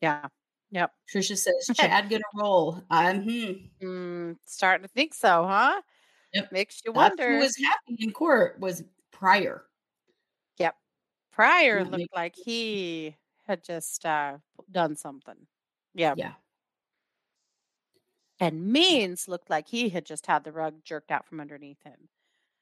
[0.00, 0.26] Yeah.
[0.70, 0.92] Yep.
[1.12, 2.82] Trisha says, Chad gonna roll.
[2.90, 3.52] I'm hmm.
[3.84, 5.80] Mm, starting to think so, huh?
[6.34, 6.52] Yep.
[6.52, 7.34] Makes you That's wonder.
[7.34, 9.64] who was happy in court was Prior.
[10.58, 10.76] Yep.
[11.32, 14.36] Prior looked like he had just uh,
[14.70, 15.46] done something.
[15.94, 16.14] Yeah.
[16.16, 16.32] Yeah.
[18.40, 22.08] And Means looked like he had just had the rug jerked out from underneath him.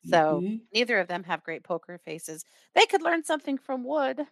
[0.02, 0.66] So Mhm.
[0.74, 2.44] neither of them have great poker faces.
[2.74, 4.26] They could learn something from Wood.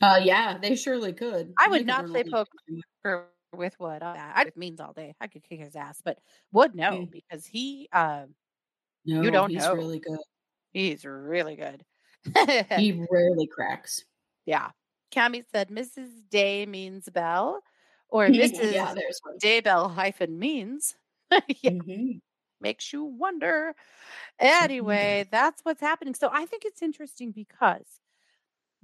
[0.00, 1.56] Uh, yeah, they surely could.
[1.58, 2.84] I would not play lot from it.
[3.04, 4.02] poker with Wood.
[4.02, 5.14] I with Means all day.
[5.20, 6.18] I could kick his ass, but
[6.52, 7.10] Wood no, Mm.
[7.10, 8.26] because he uh,
[9.20, 9.74] you don't he's know.
[9.74, 10.18] really good.
[10.72, 11.84] He's really good.
[12.76, 14.04] He rarely cracks.
[14.46, 14.70] yeah.
[15.12, 16.28] Cammy said Mrs.
[16.28, 17.60] Day means Bell
[18.14, 18.74] or Mrs.
[19.22, 19.38] one.
[19.42, 20.94] Daybell hyphen means.
[21.62, 22.20] yeah, Mhm.
[22.60, 23.74] makes you wonder.
[24.40, 24.46] Mhm.
[24.64, 26.14] Anyway, that's what's happening.
[26.14, 28.00] So I think it's interesting because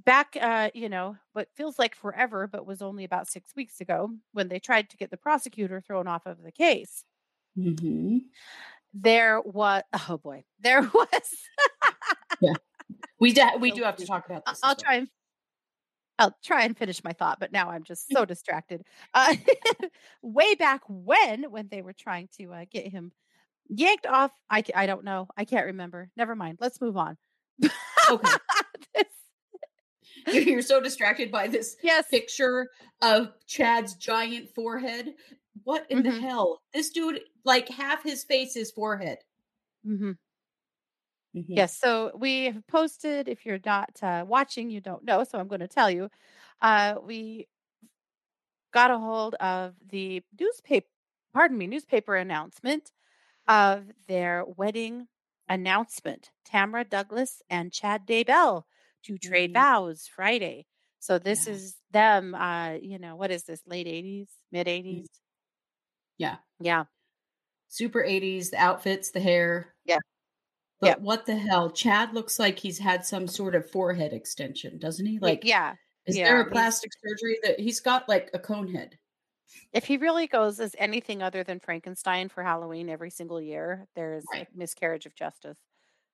[0.05, 4.11] back uh, you know, what feels like forever, but was only about six weeks ago
[4.33, 7.05] when they tried to get the prosecutor thrown off of the case,
[7.57, 8.23] Mhm.
[8.95, 11.49] there was oh boy, there was
[12.41, 12.55] yeah.
[13.21, 14.61] We da- we do have to talk about this.
[14.63, 14.77] I'll well.
[14.77, 15.09] try and
[16.21, 18.85] I'll try and finish my thought, but now I'm just so distracted.
[19.15, 19.35] Uh,
[20.23, 23.11] way back when, when they were trying to uh, get him
[23.69, 25.29] yanked off, I, I don't know.
[25.37, 26.11] I can't remember.
[26.17, 26.59] Never mind.
[26.61, 27.17] Let's move on.
[28.11, 28.29] Okay.
[30.27, 32.07] This- You're- so distracted by this yes.
[32.09, 32.69] picture
[33.01, 35.15] of Chad's giant forehead.
[35.65, 36.21] What in the Mhm.
[36.21, 36.61] hell?
[36.75, 39.19] This dude, like half his face is forehead.
[39.85, 40.13] hmm
[41.35, 41.57] Mhm.
[41.57, 41.77] Yes.
[41.79, 43.29] So we have posted.
[43.29, 45.25] If you're not uh, watching, you don't know.
[45.25, 46.11] So I'm going to tell you.
[46.63, 47.49] Uh, we
[48.73, 50.87] got a hold of the newspaper.
[51.33, 52.93] Pardon me, newspaper announcement
[53.49, 55.09] of their wedding
[55.49, 56.31] announcement.
[56.45, 58.65] Tamara Douglas and Chad Daybell
[59.05, 59.65] to trade Mhm.
[59.65, 60.67] vows Friday.
[61.01, 61.49] So this Yeah.
[61.49, 62.35] is them.
[62.35, 63.63] Uh, you know what is this?
[63.67, 65.09] Late 80s, mid 80s.
[66.19, 66.39] Yeah.
[66.61, 66.85] Yeah.
[67.69, 69.75] Super 80s, the outfits, the hair.
[69.85, 69.99] Yeah.
[70.81, 70.97] But Yeah.
[70.97, 71.71] what the hell?
[71.71, 75.19] Chad looks like he's had some sort of forehead extension, doesn't he?
[75.19, 75.77] Like, yeah.
[76.07, 78.99] is yeah, there a he's- plastic surgery that he's got like a cone head?
[79.73, 84.25] If he really goes as anything other than Frankenstein for Halloween every single year, there's
[84.33, 84.49] Right.
[84.53, 85.59] a miscarriage of justice.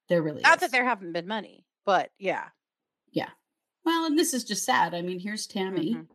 [0.08, 0.60] There really Not is.
[0.62, 2.48] that there haven't been many, but yeah.
[3.12, 3.30] Yeah.
[3.84, 4.94] Well, and this is just sad.
[4.94, 6.08] I mean, here's Tammy Mhm.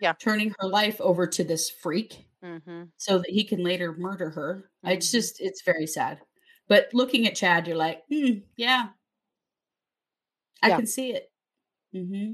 [0.00, 0.14] Yeah.
[0.14, 4.70] turning her life over to this freak hmm so that he can later murder her.
[4.84, 5.12] It's Mhm.
[5.12, 6.20] just, it's very sad.
[6.68, 8.88] But looking at Chad, you're like, hmm, yeah,
[10.62, 10.76] I Yeah.
[10.76, 11.30] can see it.
[11.92, 12.32] hmm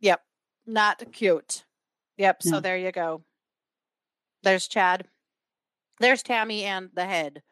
[0.00, 0.22] Yep.
[0.66, 1.64] Not cute.
[2.18, 2.42] Yep.
[2.42, 3.22] So there you go.
[4.42, 5.08] There's Chad.
[5.98, 7.42] There's Tammy and the head.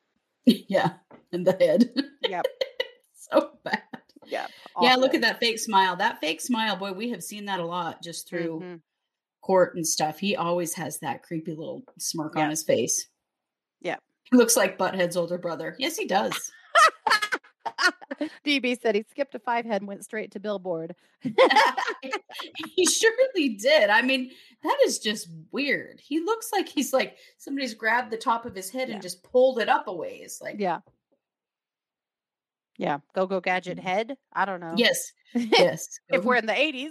[0.46, 0.94] yeah,
[1.32, 1.92] and the head.
[2.22, 2.46] Yep.
[3.14, 3.82] so bad.
[4.26, 4.50] Yep.
[4.82, 5.96] Yeah, look at that fake smile.
[5.96, 8.82] That fake smile, boy, we have seen that a lot just through Mhm.
[9.40, 10.18] court and stuff.
[10.18, 13.08] He always has that creepy little smirk on his face.
[14.32, 15.74] Looks like Butthead's older brother.
[15.78, 16.52] Yes, he does.
[18.44, 20.94] DB said he skipped a five head and went straight to Billboard.
[21.22, 23.90] he surely did.
[23.90, 24.30] I mean,
[24.64, 26.00] that is just weird.
[26.02, 28.94] He looks like he's like somebody's grabbed the top of his head Yeah.
[28.94, 30.40] and just pulled it up a ways.
[30.42, 30.80] Like, yeah.
[32.76, 32.98] Yeah.
[33.14, 34.16] Go go gadget head.
[34.32, 34.74] I don't know.
[34.74, 34.78] Mm-hmm.
[34.78, 36.00] yes, yes.
[36.08, 36.90] if we're in the 80s.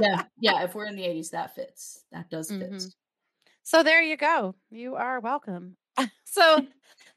[0.00, 0.62] yeah, yeah.
[0.64, 2.04] If we're in the 80s, that fits.
[2.12, 2.70] That does fit.
[2.72, 2.92] Mhm.
[3.62, 4.54] So there you go.
[4.70, 5.76] You are welcome.
[6.24, 6.66] so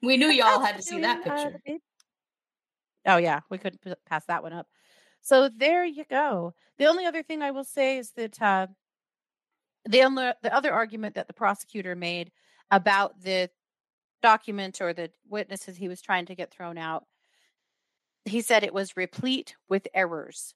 [0.02, 1.60] We knew y'all had to see that picture.
[3.06, 4.68] Oh yeah, we couldn't pass that one up.
[5.22, 6.54] So there you go.
[6.78, 8.68] The only other thing I will say is that uh,
[9.88, 12.32] the only, the other argument that the prosecutor made
[12.72, 13.50] about the
[14.22, 17.06] document or the witnesses he was trying to get thrown out,
[18.26, 20.54] he said it was replete with errors,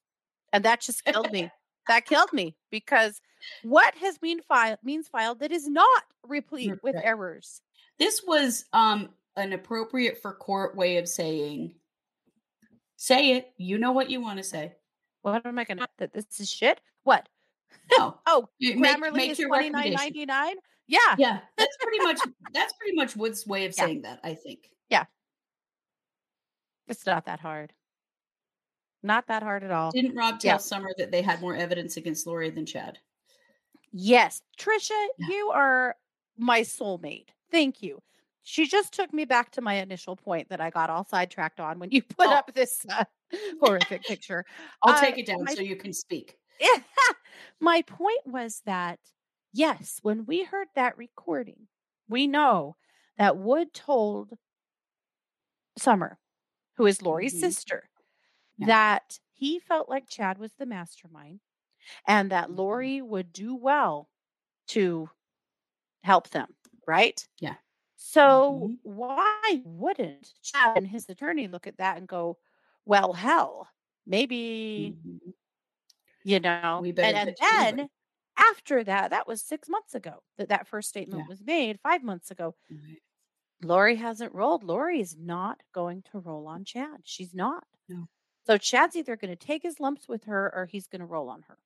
[0.52, 1.50] and that just killed me.
[1.88, 3.20] that killed me because
[3.62, 7.60] what has mean file means filed that is not replete with errors?
[7.98, 11.74] This was um an appropriate for court way of saying,
[12.96, 13.52] say it.
[13.56, 14.74] You know what you want to say.
[15.22, 15.88] What am I going to?
[15.98, 16.80] That this is shit.
[17.04, 17.28] What?
[17.98, 20.56] No, Oh, make, Grammarly make is twenty nine ninety nine.
[20.86, 22.18] Yeah, Yeah, that's pretty much
[22.52, 23.86] that's pretty much Wood's way of Yeah.
[23.86, 24.20] saying that.
[24.22, 24.68] I think.
[24.90, 25.04] Yeah.
[26.88, 27.72] It's not that hard.
[29.02, 29.90] Not that hard at all.
[29.90, 30.56] Didn't Rob tell Yeah.
[30.58, 32.98] Summer that they had more evidence against Lori than Chad?
[33.92, 35.28] Yes, Trisha, Yeah.
[35.28, 35.96] you are
[36.36, 37.28] my soulmate.
[37.54, 38.02] Thank you.
[38.42, 41.78] She just took me back to my initial point that I got all sidetracked on
[41.78, 42.32] when you put Oh.
[42.32, 43.04] up this uh,
[43.60, 44.44] horrific picture.
[44.82, 46.36] I'll Uh, take it down my- so you can speak.
[47.60, 48.98] my point was that
[49.52, 51.68] yes, when we heard that recording,
[52.08, 52.74] we know
[53.18, 54.32] that Wood told
[55.78, 56.18] Summer,
[56.76, 57.40] who is Lori's Mhm.
[57.40, 57.88] sister,
[58.58, 58.66] Yeah.
[58.66, 61.40] that he felt like Chad was the mastermind
[62.06, 62.56] and that Mhm.
[62.58, 64.10] Lori would do well
[64.68, 65.08] to
[66.02, 66.54] help them,
[66.86, 67.26] right?
[67.40, 67.56] Yeah.
[67.96, 68.78] So Mhm.
[68.82, 72.38] why wouldn't Chad and his attorney look at that and go,
[72.86, 73.68] well, hell,
[74.06, 75.34] maybe Mhm.
[76.22, 77.78] you know We and, better and moving.
[77.78, 77.88] then
[78.36, 81.28] After that, that was six months ago that that first statement Yeah.
[81.28, 82.56] was made, five months ago.
[82.70, 83.02] Right.
[83.62, 84.62] Lori hasn't rolled.
[84.62, 87.00] Lori is not going to roll on Chad.
[87.02, 87.66] She's not.
[87.88, 88.08] No.
[88.46, 91.30] So Chad's either going to take his lumps with her or he's going to roll
[91.30, 91.58] on her.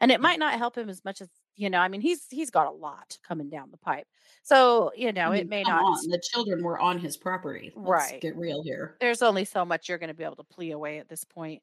[0.00, 2.50] And it might not help him as much as, you know, I mean, he's he's
[2.50, 4.06] got a lot coming down the pipe.
[4.42, 6.10] So, you I know, it may not on.
[6.10, 7.72] The children were on his property.
[7.76, 8.20] Let's right.
[8.20, 8.96] get real here.
[9.00, 11.62] There's only so much you're going to be able to plea away at this point.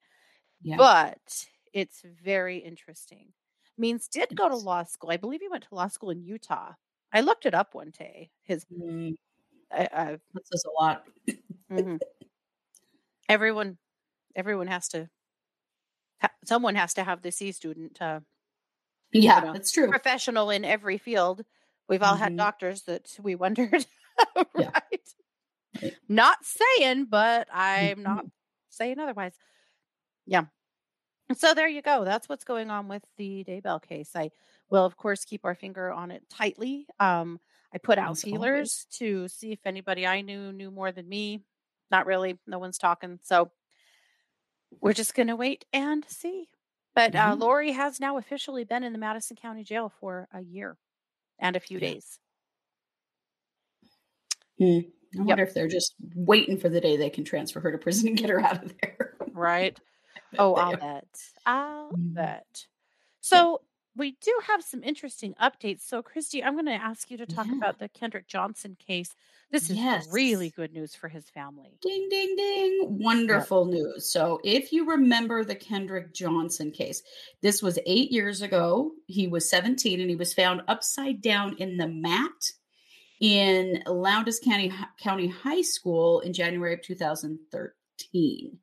[0.62, 0.78] Yeah.
[0.78, 3.34] But it's very interesting.
[3.78, 5.12] Means did go to law school.
[5.12, 6.74] I believe he went to law school in Utah.
[7.14, 8.30] I looked it up one day.
[8.44, 9.16] His Mm,
[9.72, 11.04] I, I, that says a lot.
[11.72, 12.00] mhm.
[13.30, 13.78] everyone
[14.36, 15.10] everyone has to
[16.22, 18.20] ha- someone has to have the C student uh,
[19.12, 19.90] you Yeah, know that's true.
[19.90, 21.44] professional in every field.
[21.88, 23.86] We've all had hmm doctors that we wondered,
[24.56, 24.72] Yeah.
[24.74, 25.14] right?
[25.82, 25.94] Right.
[26.08, 28.32] Not saying, but I'm not Mhm.
[28.70, 29.38] saying otherwise.
[30.26, 30.46] Yeah.
[31.36, 32.06] So there you go.
[32.06, 34.16] That's what's going on with the Daybell case.
[34.16, 34.32] I
[34.70, 36.88] will, of course, keep our finger on it tightly.
[37.00, 37.40] Um,
[37.74, 38.52] I put out As always.
[38.54, 41.44] feelers to see if anybody I knew knew more than me.
[41.92, 42.40] Not really.
[42.48, 43.20] No one's talking.
[43.24, 43.52] So
[44.82, 46.50] we're just going to wait and see.
[46.96, 50.42] But uh, hmm Lori has now officially been in the Madison County Jail for a
[50.42, 50.78] year
[51.40, 51.90] and a few Yeah.
[51.92, 52.20] days.
[54.62, 54.92] Mm.
[55.18, 55.28] I Yep.
[55.28, 58.18] wonder if they're just waiting for the day they can transfer her to prison and
[58.18, 59.16] get her out of there.
[59.34, 59.80] Right.
[60.38, 61.08] Oh, I'll bet.
[61.46, 62.14] I'll Mhm.
[62.14, 62.68] bet.
[63.22, 63.62] So
[64.00, 65.82] we do have some interesting updates.
[65.82, 67.58] So, Kristi, I'm going to ask you to talk Yeah.
[67.58, 69.14] about the Kendrick Johnson case.
[69.52, 69.78] This is
[70.12, 71.78] really good news for his family.
[71.82, 73.00] Ding, ding, ding.
[73.02, 74.12] Wonderful news.
[74.12, 77.02] So, if you remember the Kendrick Johnson case,
[77.42, 78.92] this was eight years ago.
[79.08, 82.52] He was 17 and he was found upside down in the mat
[83.20, 88.58] in Lowndes County, County High School in January of 2013.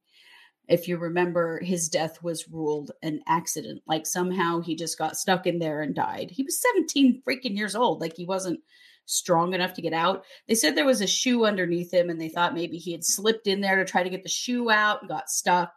[0.69, 3.83] If you remember, his death was ruled an accident.
[3.87, 6.31] Like somehow he just got stuck in there and died.
[6.31, 8.01] He was 17 freaking years old.
[8.01, 8.61] Like he wasn't
[9.05, 10.25] strong enough to get out.
[10.49, 13.47] They said there was a shoe underneath him and they thought maybe he had slipped
[13.47, 15.73] in there to try to get the shoe out and got stuck.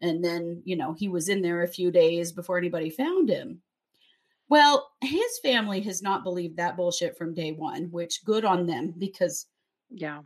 [0.00, 3.60] And then, you know, he was in there a few days before anybody found him.
[4.48, 8.94] Well, his family has not believed that bullshit from day one, which good on them
[8.96, 9.46] because
[9.90, 10.22] Yeah.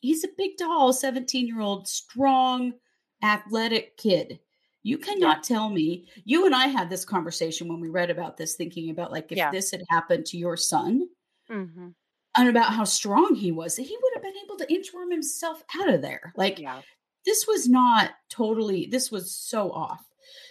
[0.00, 2.74] he's a big, doll, 17 year old, strong,
[3.24, 4.40] athletic kid.
[4.84, 5.34] You Yeah.
[5.34, 6.08] cannot tell me.
[6.24, 9.40] You and I had this conversation when we read about this, thinking about like if
[9.40, 9.50] Yeah.
[9.50, 11.08] this had happened to your son
[11.48, 11.88] hmm
[12.36, 15.88] and about how strong he was, he would have been able to inchworm himself out
[15.88, 16.32] of there.
[16.36, 16.82] Like Yeah.
[17.26, 20.04] this was not totally, this was so off.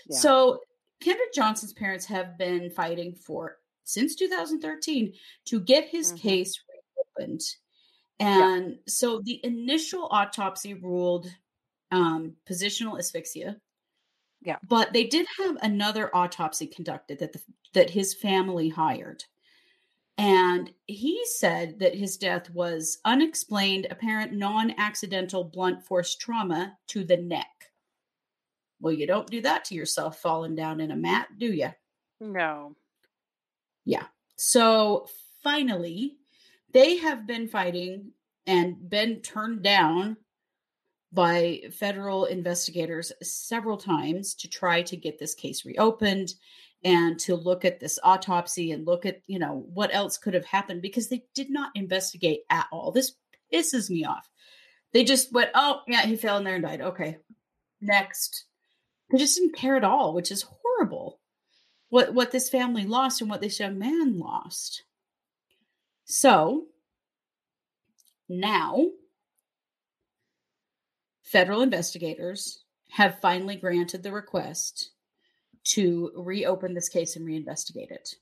[0.05, 0.27] Yeah.
[0.27, 0.61] So
[1.01, 5.13] Kendrick Johnson's parents have been fighting for since 2013
[5.45, 6.61] to get his hmm case
[7.17, 7.41] reopened.
[8.31, 8.47] Yeah.
[8.49, 11.27] And so the initial autopsy ruled
[11.93, 13.55] um, positional asphyxia,
[14.41, 14.57] Yeah.
[14.67, 17.41] but they did have another autopsy conducted that the,
[17.73, 19.23] that his family hired.
[20.17, 27.03] And he said that his death was unexplained, apparent, non accidental blunt force trauma to
[27.03, 27.47] the neck.
[28.79, 31.69] Well, you don't do that to yourself falling down in a mat, do you?
[32.19, 32.75] No.
[33.85, 34.05] Yeah.
[34.35, 35.07] So
[35.43, 36.17] finally,
[36.71, 38.11] they have been fighting
[38.45, 40.17] and been turned down
[41.13, 46.33] by federal investigators several times to try to get this case reopened
[46.83, 50.45] and to look at this autopsy and look at, you know, what else could have
[50.45, 52.91] happened because they did not investigate at all.
[52.91, 53.13] This
[53.53, 54.27] pisses me off.
[54.91, 56.81] They just went, oh, yeah, he fell in there and died.
[56.81, 57.17] Okay.
[57.79, 58.45] Next.
[59.11, 61.19] They just didn't care at all, which is horrible.
[61.89, 64.83] What what this family lost and what this young man lost.
[66.05, 66.65] So
[68.27, 68.87] now
[71.33, 74.91] federal investigators have finally granted the request
[75.65, 78.15] to reopen this case and reinvestigate it.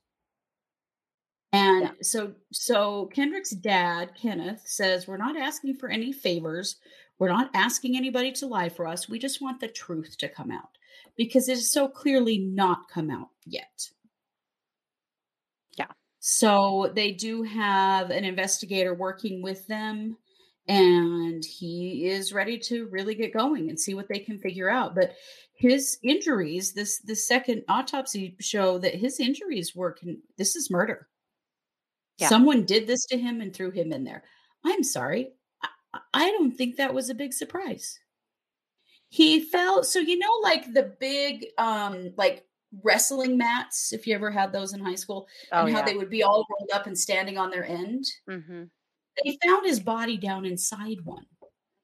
[1.52, 1.92] And Yeah.
[2.02, 6.78] so so Kendrick's dad, Kenneth, says we're not asking for any favors.
[7.20, 9.10] We're not asking anybody to lie for us.
[9.10, 10.78] We just want the truth to come out
[11.18, 13.90] because it is so clearly not come out yet.
[15.78, 15.92] Yeah.
[16.20, 20.18] So they do have an investigator working with them
[20.72, 24.96] and he is ready to really get going and see what they can figure out
[24.96, 25.14] but
[25.54, 31.08] his injuries this the second autopsy show that his injuries were con- this is murder.
[32.18, 32.30] Yeah.
[32.30, 34.24] someone did this to him and threw him in there.
[34.66, 35.34] I'm sorry
[35.94, 38.00] I, I- don't think that was a big surprise.
[39.10, 42.46] He fell so you know like the big um like
[42.84, 45.86] wrestling mats if you ever had those in high school Oh, and how yeah.
[45.86, 48.06] they would be all rolled up and standing on their end?
[48.30, 48.64] Hmm
[49.24, 51.26] they found his body down inside one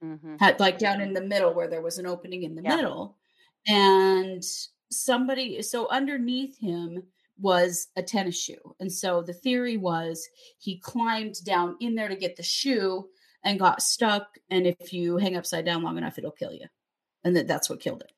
[0.02, 2.76] hmm had like down in the middle where there was an opening in the Yeah.
[2.76, 3.18] middle
[3.68, 4.44] and
[4.92, 7.04] somebody so underneath him
[7.40, 8.76] was a tennis shoe.
[8.80, 10.28] And so the theory was
[10.60, 13.10] he climbed down in there to get the shoe
[13.44, 14.38] and got stuck.
[14.50, 16.66] And if you hang upside down long enough, it'll kill you.
[17.24, 18.12] And that that's what killed it.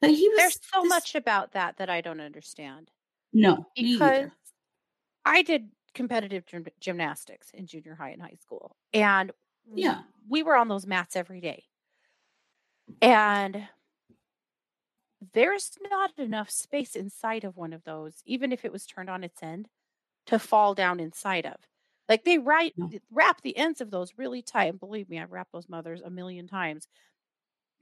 [0.00, 2.90] But he was There's so this- much about that that I don't understand.
[3.32, 4.30] No, Because.
[5.24, 8.76] I did competitive gym- gymnastics in junior high and high school.
[8.92, 9.32] And
[9.74, 10.02] Yeah.
[10.28, 11.64] we were on those mats every day.
[13.02, 13.68] And
[15.32, 19.22] there's not enough space inside of one of those, even if it was turned on
[19.24, 19.68] its end,
[20.26, 21.56] to fall down inside of.
[22.08, 22.94] Like they write, No.
[23.10, 24.70] wrap the ends of those really tight.
[24.70, 26.88] And believe me, I've wrapped those mothers a million times.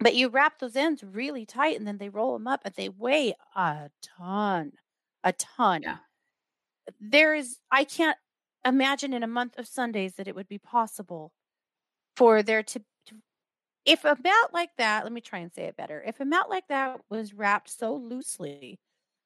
[0.01, 2.89] But you wrap those ends really tight and then they roll them up and they
[2.89, 4.73] weigh a ton,
[5.25, 5.85] a ton.
[5.85, 5.99] Yeah.
[7.01, 8.19] There is, I can't
[8.65, 11.33] imagine in a month of Sundays that it would be possible
[12.17, 13.17] for there to, to
[13.85, 16.03] if a mat like that, let me try and say it better.
[16.03, 18.81] If a mat like that was wrapped so loosely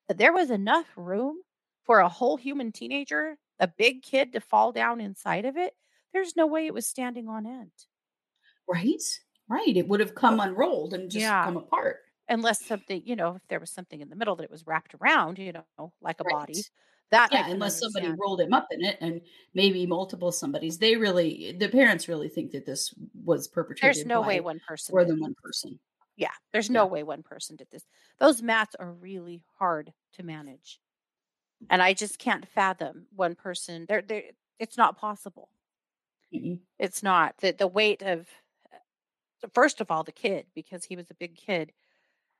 [0.09, 1.43] that there was enough room
[1.85, 5.75] for a whole human teenager, a big kid to fall down inside of it,
[6.13, 7.73] there's no way it was standing on end.
[8.69, 9.03] Right?
[9.49, 9.77] Right.
[9.77, 11.43] It would have come unrolled and just Yeah.
[11.43, 12.01] come apart.
[12.29, 14.95] Unless something, you know, if there was something in the middle that it was wrapped
[14.95, 16.67] around, you know, like a body.
[17.13, 19.21] That Yeah, unless somebody rolled him up in it and
[19.55, 20.79] maybe multiple somebody's.
[20.79, 24.93] They really, the parents really think that this was perpetrated There's no way one person
[24.95, 25.79] more than one person.
[26.17, 26.75] Yeah, there's Yeah.
[26.75, 27.87] no way one person did this.
[28.19, 30.81] Those mats are really hard to manage.
[31.71, 33.87] And I just can't fathom one person.
[33.89, 35.51] They're, they're, it's not possible.
[36.33, 36.63] Mm-mm.
[36.79, 37.39] It's not.
[37.39, 38.29] The, the weight of,
[38.73, 41.73] uh, first of all, the kid, because he was a big kid,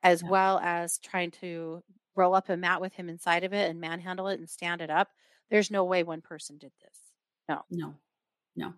[0.03, 1.83] as well as trying to
[2.15, 4.89] roll up a mat with him inside of it and manhandle it and stand it
[4.89, 5.09] up.
[5.49, 6.97] There's no way one person did this.
[7.49, 7.61] No.
[7.69, 7.93] No,
[8.55, 8.73] no.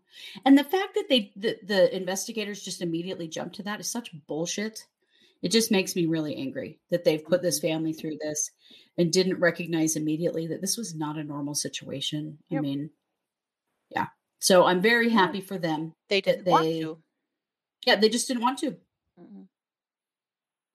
[0.46, 4.12] And the fact that they, the, the investigators just immediately jumped to that is such
[4.28, 4.86] bullshit.
[5.42, 7.70] It just makes me really angry that they've put this Mhm.
[7.70, 8.52] family through this
[8.98, 12.40] and didn't recognize immediately that this was not a normal situation.
[12.52, 12.90] I mean,
[13.90, 14.08] yeah.
[14.40, 15.94] So I'm very happy for them.
[16.10, 16.98] They didn't want they- to.
[17.86, 18.78] Yeah, they just didn't want to.
[19.20, 19.48] Mm-mm.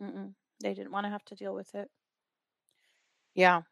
[0.00, 0.34] Mm-mm.
[0.60, 1.90] They didn't want to have to deal with it.
[3.34, 3.62] Yeah.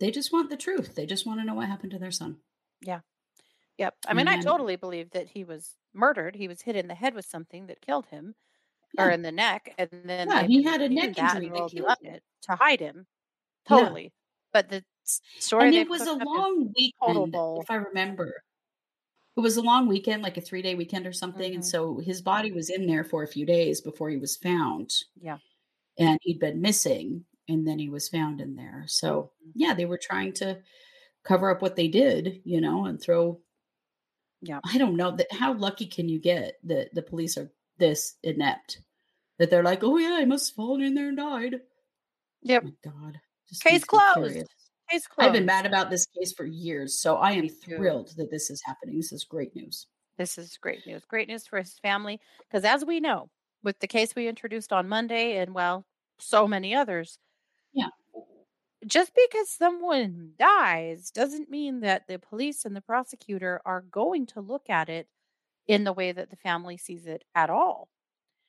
[0.00, 0.96] They just want the truth.
[0.96, 2.40] They just want to know what happened to their son.
[2.80, 3.00] Yeah.
[3.78, 3.96] Yep.
[4.06, 6.36] I mean, I totally believe that he was murdered.
[6.36, 8.34] He was hit in the head with something that killed him,
[8.98, 11.66] or in the neck, and then Yeah, he had a neck that injury and that
[11.66, 12.16] killed him.
[12.16, 13.06] it to hide him.
[13.68, 13.90] Yeah.
[13.90, 14.14] Totally.
[14.52, 14.84] But the
[15.38, 18.42] story And it was a cooked up is long weekend, if I remember.
[19.36, 21.54] It was a long weekend, like a three day weekend or something.
[21.54, 21.64] And Mhm.
[21.64, 24.92] so his body was in there for a few days before he was found.
[25.14, 25.38] Yeah.
[25.98, 27.26] And he'd been missing.
[27.50, 28.84] And then he was found in there.
[28.86, 29.52] So, Mhm.
[29.54, 30.62] yeah, they were trying to
[31.24, 33.42] cover up what they did, you know, and throw.
[34.40, 34.60] Yeah.
[34.64, 35.32] I don't know that.
[35.32, 38.80] How lucky can you get that the police are this inept
[39.38, 41.60] that they're like, oh, yeah, I must have fallen in there and died.
[42.42, 42.62] Yep.
[42.64, 43.20] Oh my God.
[43.48, 44.46] Just Case closed.
[44.88, 45.26] Case closed.
[45.26, 48.62] I've been mad about this case for years, so I am thrilled that this is
[48.64, 48.96] happening.
[48.96, 49.86] This is great news.
[50.16, 51.04] This is great news.
[51.04, 52.20] Great news for his family.
[52.48, 53.30] Because as we know,
[53.62, 55.84] with the case we introduced on Monday, and well,
[56.18, 57.18] so many others,
[57.72, 57.90] Yeah.
[58.86, 64.40] just because someone dies doesn't mean that the police and the prosecutor are going to
[64.40, 65.08] look at it
[65.68, 67.90] in the way that the family sees it at all.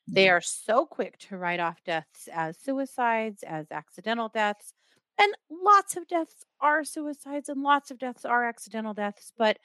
[0.07, 4.73] They are so quick to write off deaths as suicides, as accidental deaths.
[5.19, 9.59] And lots of deaths are suicides and lots of deaths are accidental deaths, but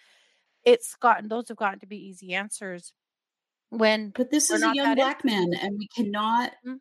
[0.64, 2.92] it's gotten those have gotten to be easy answers
[3.70, 6.80] when But this is a young black man, and we cannot, Mhm.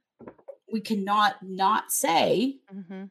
[0.75, 3.09] We cannot not say Mhm.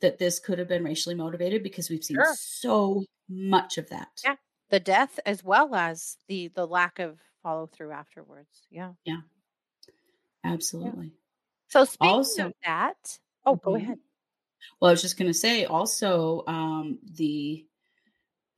[0.00, 2.34] that this could have been racially motivated because we've seen Sure.
[2.38, 4.08] so much of that.
[4.24, 4.36] Yeah.
[4.70, 8.66] the death as well as the the lack of follow through afterwards.
[8.70, 8.94] Yeah.
[9.04, 9.22] Yeah.
[10.44, 11.12] Absolutely.
[11.68, 13.76] So speaking Also- of that, oh, go Mhm.
[13.82, 13.98] ahead.
[14.80, 17.66] Well, I was just going to say also um, the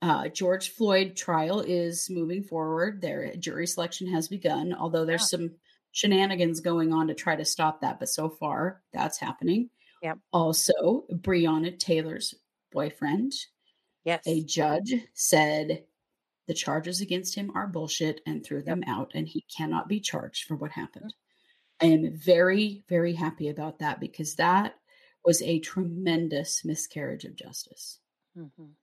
[0.03, 3.01] uh, George Floyd trial is moving forward.
[3.01, 5.37] Their jury selection has begun, although there's Yeah.
[5.37, 5.55] some
[5.93, 7.99] shenanigans going on to try to stop that.
[7.99, 9.69] But so far, that's happening.
[10.01, 10.19] Yep.
[10.33, 12.35] Also, Breonna Taylor's
[12.73, 13.31] boyfriend,
[14.03, 14.23] Yes.
[14.27, 15.85] a judge, said
[16.47, 20.43] the charges against him are bullshit and threw them out, and he cannot be charged
[20.45, 21.13] for what happened.
[21.79, 24.75] I am very, very happy about that because that
[25.23, 27.99] was a tremendous miscarriage of justice.
[28.37, 28.75] Mhm.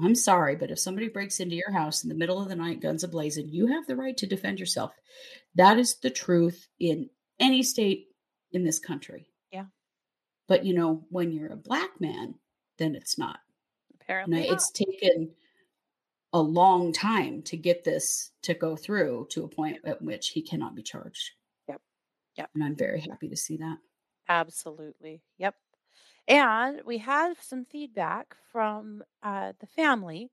[0.00, 2.80] I'm sorry, but if somebody breaks into your house in the middle of the night,
[2.80, 4.94] guns ablazing, you have the right to defend yourself.
[5.58, 8.06] That is the truth in any state
[8.52, 9.28] in this country.
[9.52, 9.64] Yeah.
[10.46, 12.36] But you know, when you're a black man,
[12.78, 13.40] then it's not.
[14.00, 15.32] Apparently, it's taken
[16.32, 20.42] a long time to get this to go through to a point at which he
[20.42, 21.32] cannot be charged.
[21.68, 21.80] Yep.
[22.36, 22.50] Yep.
[22.54, 23.78] And I'm very happy to see that.
[24.28, 25.22] Absolutely.
[25.38, 25.56] Yep.
[26.28, 30.30] And we have some feedback from uh, the family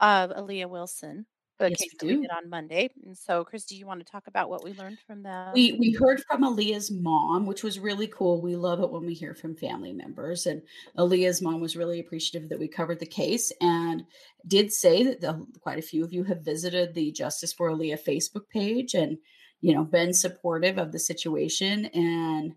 [0.00, 1.26] of Aliyah Wilson,
[1.58, 2.20] the Yes, case we we do.
[2.20, 2.90] did on Monday.
[3.04, 5.54] And so, Kristi, you want to talk about what we learned from them?
[5.54, 8.42] We we heard from Aliyah's mom, which was really cool.
[8.42, 10.46] We love it when we hear from family members.
[10.46, 10.62] And
[10.98, 14.04] Aliyah's mom was really appreciative that we covered the case and
[14.48, 18.02] did say that the, quite a few of you have visited the Justice for Aliyah
[18.02, 19.18] Facebook page and
[19.60, 21.86] you know been supportive of the situation.
[21.86, 22.54] And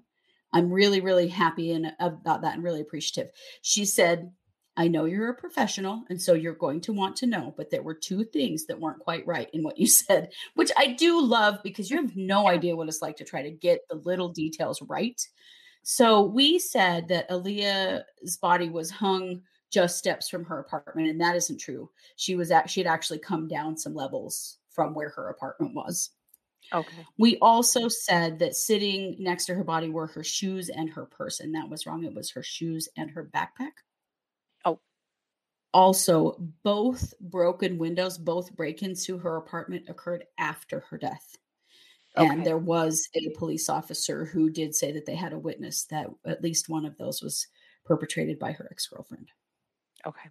[0.54, 3.32] I'm really really happy and uh, about that and really appreciative.
[3.62, 4.32] She said.
[4.78, 7.82] I know you're a professional, and so you're going to want to know, but there
[7.82, 11.60] were two things that weren't quite right in what you said which I do love
[11.64, 14.82] because you have no idea what it's like to try to get the little details
[14.84, 15.20] right.
[15.84, 21.36] So we said that Aliyah's body was hung just steps from her apartment, and that
[21.36, 21.90] isn't true.
[22.16, 26.12] She was at, she had actually come down some levels from where her apartment was.
[26.74, 27.06] Okay.
[27.18, 31.40] We also said that sitting next to her body were her shoes and her purse,
[31.40, 32.04] and that was wrong.
[32.04, 33.72] It was her shoes and her backpack.
[35.74, 41.36] Also, both broken windows, both break ins to her apartment occurred after her death.
[42.16, 46.08] And there was a police officer who did say that they had a witness that
[46.26, 47.48] at least one of those was
[47.86, 49.32] perpetrated by her ex girlfriend.
[50.06, 50.30] Okay.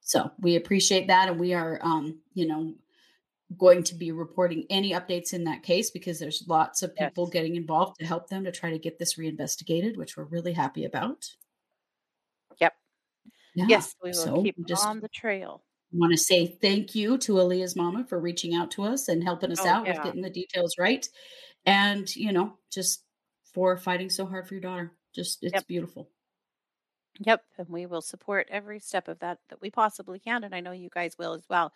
[0.00, 1.28] So we appreciate that.
[1.28, 2.74] And we are, um, you know,
[3.58, 7.32] going to be reporting any updates in that case because there's lots of people Yes.
[7.32, 10.84] getting involved to help them to try to get this reinvestigated, which we're really happy
[10.84, 11.28] about.
[13.54, 13.66] Yeah.
[13.66, 15.64] Yes, we will So keep just on the trail.
[15.94, 19.22] I want to say thank you to Aliyah's mama for reaching out to us and
[19.24, 21.06] helping us Oh, out with getting the details right.
[21.66, 23.04] And, you know, just
[23.44, 24.96] for fighting so hard for your daughter.
[25.14, 25.64] Just, it's Yep.
[25.64, 26.10] beautiful.
[27.20, 27.44] Yep.
[27.58, 30.44] And we will support every step of that that we possibly can.
[30.44, 31.72] And I know you guys will as well.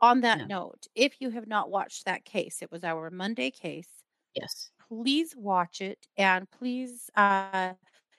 [0.00, 0.48] On that Yeah.
[0.48, 4.02] note, if you have not watched that case, it was our Monday case.
[4.34, 4.70] Yes.
[4.88, 6.08] Please watch it.
[6.16, 7.74] And please, uh,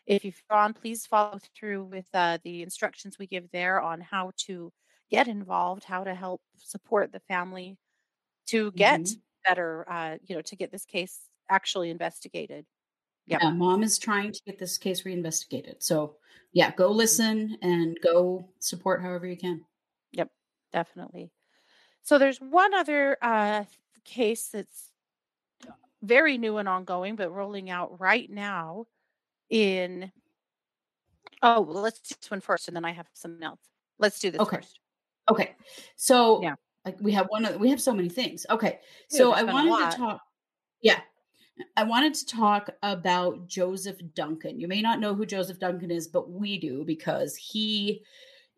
[0.10, 4.32] if you've gone, please follow through with uh, the instructions we give there on how
[4.48, 4.74] to
[5.10, 7.78] get involved, how to help support the family
[8.48, 9.14] to get hmm
[9.46, 12.66] better, uh, you know, to get this case actually investigated.
[13.28, 13.44] Yep.
[13.44, 13.52] Yeah.
[13.52, 15.82] Mom is trying to get this case reinvestigated.
[15.84, 16.18] So,
[16.52, 19.66] yeah, go listen and go support however you can.
[20.12, 20.30] Yep.
[20.72, 21.32] Definitely.
[22.04, 23.66] So there's one other uh,
[24.04, 24.92] case that's
[26.02, 28.86] very new and ongoing, but rolling out right now
[29.50, 30.12] in.
[31.42, 33.62] Oh, well, let's do this one first, and then I have something else.
[33.98, 34.58] Let's do this Okay.
[34.58, 34.80] first.
[35.30, 35.56] Okay.
[35.96, 36.56] So, Yeah.
[36.86, 38.46] like, we have one, of- we have so many things.
[38.50, 38.80] Okay.
[39.10, 40.22] So, I wanted to talk.
[40.82, 41.02] Yeah.
[41.78, 44.60] I wanted to talk about Joseph Duncan.
[44.60, 48.04] You may not know who Joseph Duncan is, but we do because he,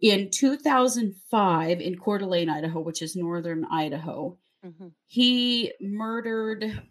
[0.01, 6.81] in 2005, in Coeur d'Alene, Idaho, which is northern Idaho, hmm he murdered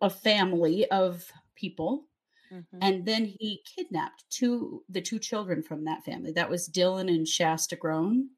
[0.00, 2.06] a family of people
[2.50, 6.32] hmm and then he kidnapped two the two children from that family.
[6.32, 8.30] That was Dylan and Shasta Groene.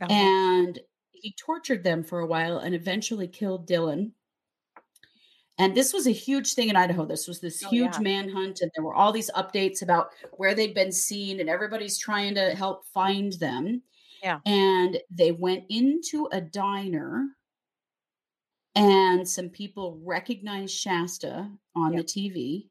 [0.00, 0.08] Uh-huh.
[0.08, 0.80] And
[1.12, 4.12] he tortured them for a while and eventually killed Dylan.
[5.58, 7.06] And this was a huge thing in Idaho.
[7.06, 8.00] This was this Oh, huge yeah.
[8.00, 12.34] manhunt, and there were all these updates about where they'd been seen, and everybody's trying
[12.34, 13.82] to help find them.
[14.22, 14.40] Yeah.
[14.44, 17.36] And they went into a diner,
[18.74, 21.96] and some people recognized Shasta on Yep.
[21.96, 22.70] the TV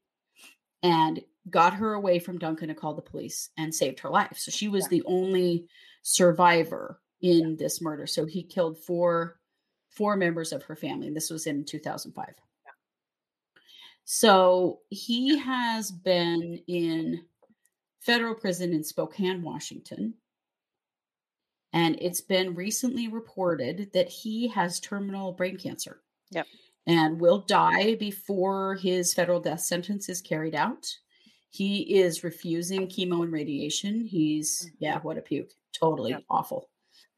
[0.84, 1.20] and
[1.50, 4.38] got her away from Duncan to call the police and saved her life.
[4.38, 4.88] So she was Yeah.
[4.90, 5.68] the only
[6.02, 8.06] survivor in this murder.
[8.06, 9.40] So he killed four
[9.88, 11.08] four members of her family.
[11.10, 12.34] This was in 2005.
[12.64, 12.72] Yeah.
[14.04, 17.24] So he has been in
[18.00, 20.14] federal prison in Spokane, Washington.
[21.72, 26.46] And it's been recently reported that he has terminal brain cancer Yep.
[26.86, 30.86] And will die before his federal death sentence is carried out.
[31.48, 34.04] He is refusing chemo and radiation.
[34.04, 35.52] He's, yeah, what a puke.
[35.72, 36.68] Totally awful.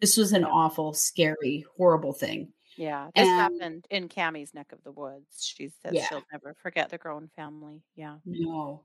[0.01, 2.53] This was an awful, scary, horrible thing.
[2.77, 3.09] Yeah.
[3.15, 5.43] This And happened in Cammie's neck of the woods.
[5.43, 7.83] She says yeah, she'll never forget the Groene family.
[7.95, 8.17] Yeah.
[8.25, 8.85] no.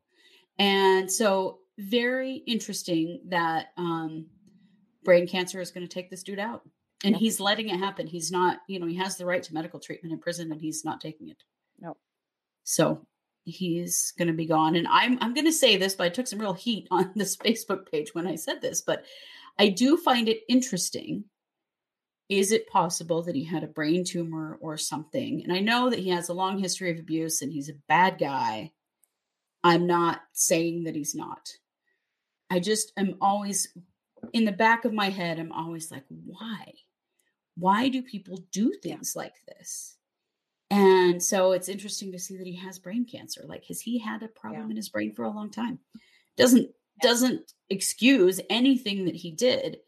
[0.57, 4.27] And so, very interesting that um,
[5.03, 6.61] brain cancer is going to take this dude out.
[7.03, 8.05] And he's letting it happen.
[8.05, 10.85] He's not, you know, he has the right to medical treatment in prison and he's
[10.85, 11.43] not taking it.
[11.79, 11.97] No.
[12.63, 13.07] So
[13.43, 14.75] he's going to be gone.
[14.75, 17.35] And I'm I'm going to say this, but I took some real heat on this
[17.37, 19.03] Facebook page when I said this, but
[19.57, 21.25] I do find it interesting.
[22.29, 25.43] Is it possible that he had a brain tumor or something?
[25.43, 28.19] And I know that he has a long history of abuse and he's a bad
[28.19, 28.71] guy.
[29.63, 31.49] I'm not saying that he's not.
[32.49, 33.73] I just am always
[34.33, 36.73] in the back of my head, I'm always like, why?
[37.55, 38.97] Why do people do Yeah.
[38.97, 39.97] things like this?
[40.71, 43.43] And so it's interesting to see that he has brain cancer.
[43.45, 44.65] Like, has he had a Yeah.
[44.65, 45.79] problem in his brain for a long time?
[46.37, 46.71] Doesn't
[47.01, 49.81] doesn't excuse anything that he did.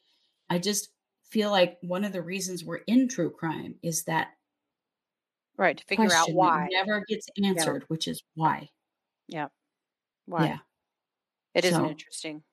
[0.49, 0.91] I just
[1.25, 4.33] feel like one of the reasons we're in true crime is that
[5.57, 6.69] Right, to figure out why.
[6.71, 7.65] never gets Yeah.
[7.65, 8.69] answered, which is why.
[9.27, 9.49] Yeah.
[10.27, 10.47] Why?
[10.47, 10.59] Yeah.
[11.55, 12.43] It is an interesting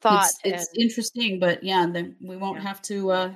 [0.00, 2.62] thought it's it's and interesting, but yeah, then we won't yeah.
[2.62, 3.34] have to uh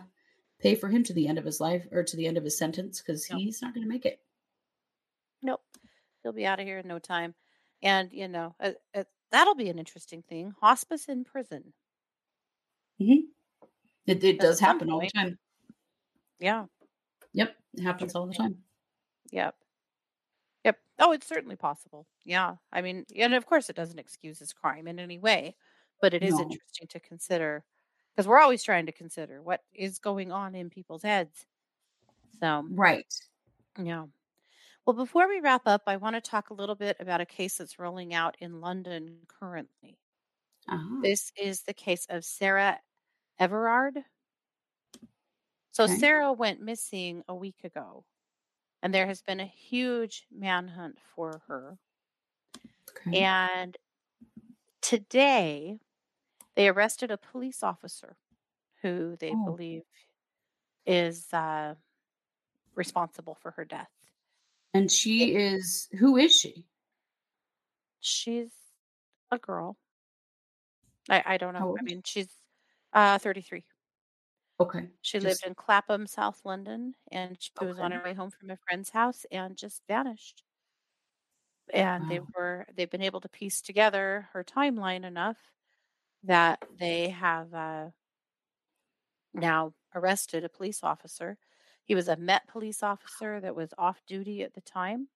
[0.59, 2.59] pay for him to the end of his life or to the end of his
[2.59, 3.37] sentence because No.
[3.39, 4.21] he's not gonna make it.
[5.43, 5.63] Nope.
[6.23, 7.35] He'll be out of here in no time.
[7.83, 10.51] And you know, uh, uh, that'll be an interesting thing.
[10.61, 11.73] Hospice in prison.
[13.01, 13.29] Mhm.
[14.07, 15.39] It it does happen all the time.
[16.39, 16.67] yeah.
[17.35, 18.65] Yep, it happens all the time.
[19.31, 19.57] Yep.
[20.65, 20.79] Yep.
[20.99, 22.07] Oh, it's certainly possible.
[22.25, 22.57] Yeah.
[22.73, 25.57] I mean, and of course, it doesn't excuse his crime in any way,
[26.01, 26.41] but it is No.
[26.41, 27.65] interesting to consider
[28.17, 31.47] because we're always trying to consider what is going on in people's heads.
[32.41, 33.13] So, Right.
[33.83, 34.07] yeah.
[34.87, 37.59] Well, before we wrap up, I want to talk a little bit about a case
[37.59, 39.99] that's rolling out in London currently.
[40.69, 41.03] Uh-huh.
[41.03, 42.83] This is the case of Sarah
[43.39, 44.05] Everard.
[45.71, 45.87] So, Okay.
[45.87, 48.05] Sarah went missing a week ago,
[48.83, 51.79] and there has been a huge manhunt for her.
[52.91, 53.13] Okay.
[53.13, 53.77] And
[54.81, 55.79] today,
[56.57, 58.17] they arrested a police officer
[58.83, 59.45] who they Oh.
[59.45, 59.83] believe
[60.87, 61.75] is uh,
[62.75, 63.91] responsible for her death.
[64.75, 66.67] And she is who is she?
[68.01, 68.53] she's
[69.31, 69.77] a girl.
[71.09, 71.77] I, I don't know.
[71.79, 72.29] I mean, she's
[72.93, 73.65] uh, 33.
[74.61, 74.89] Okay.
[75.03, 78.57] She lived in Clapham, South London, and she was on her way home from a
[78.69, 80.43] friend's house and just vanished.
[81.73, 85.37] And they were they've been able to piece together her timeline enough
[86.27, 87.91] that they have uh,
[89.35, 91.39] now arrested a police officer.
[91.85, 95.09] He was a Met police officer that was off duty at the time.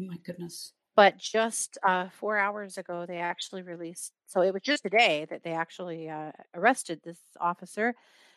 [0.00, 0.72] Oh my goodness.
[0.96, 4.12] But just uh, four hours ago, they actually released.
[4.26, 7.94] So it was just today that they actually uh, arrested this officer.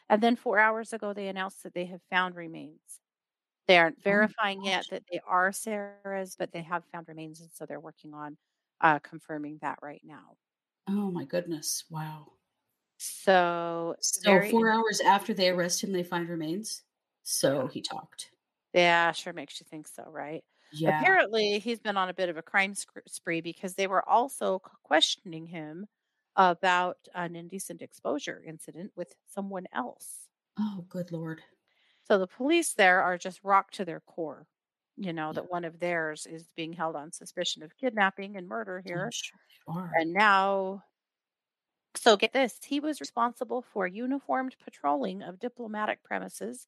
[0.10, 3.00] And then four hours ago, they announced that they have found remains.
[3.68, 7.42] They aren't Oh verifying yet that they are Sarah's, but they have found remains.
[7.42, 8.38] And so they're working on
[8.82, 10.38] uh, confirming that right now.
[10.88, 11.86] Oh my goodness.
[11.90, 12.34] Wow.
[12.98, 16.84] So So very, four hours after they arrest him, they find remains.
[17.24, 18.32] So yeah, he talked.
[18.74, 20.44] yeah, sure makes you think so, right?
[20.72, 21.12] Yeah.
[21.12, 22.74] Apparently, he's been on a bit of a crime
[23.08, 25.88] spree because they were also questioning him
[26.36, 30.30] about an indecent exposure incident with someone else.
[30.58, 31.44] Oh, good lord.
[32.04, 34.48] So the police there are just rocked to their core,
[35.02, 35.42] you know, Yeah.
[35.42, 39.12] that one of theirs is being held on suspicion of kidnapping and murder I'm here.
[39.12, 40.00] sure.
[40.00, 40.84] And now,
[41.96, 46.68] so get this, he was responsible for uniformed patrolling of diplomatic premises,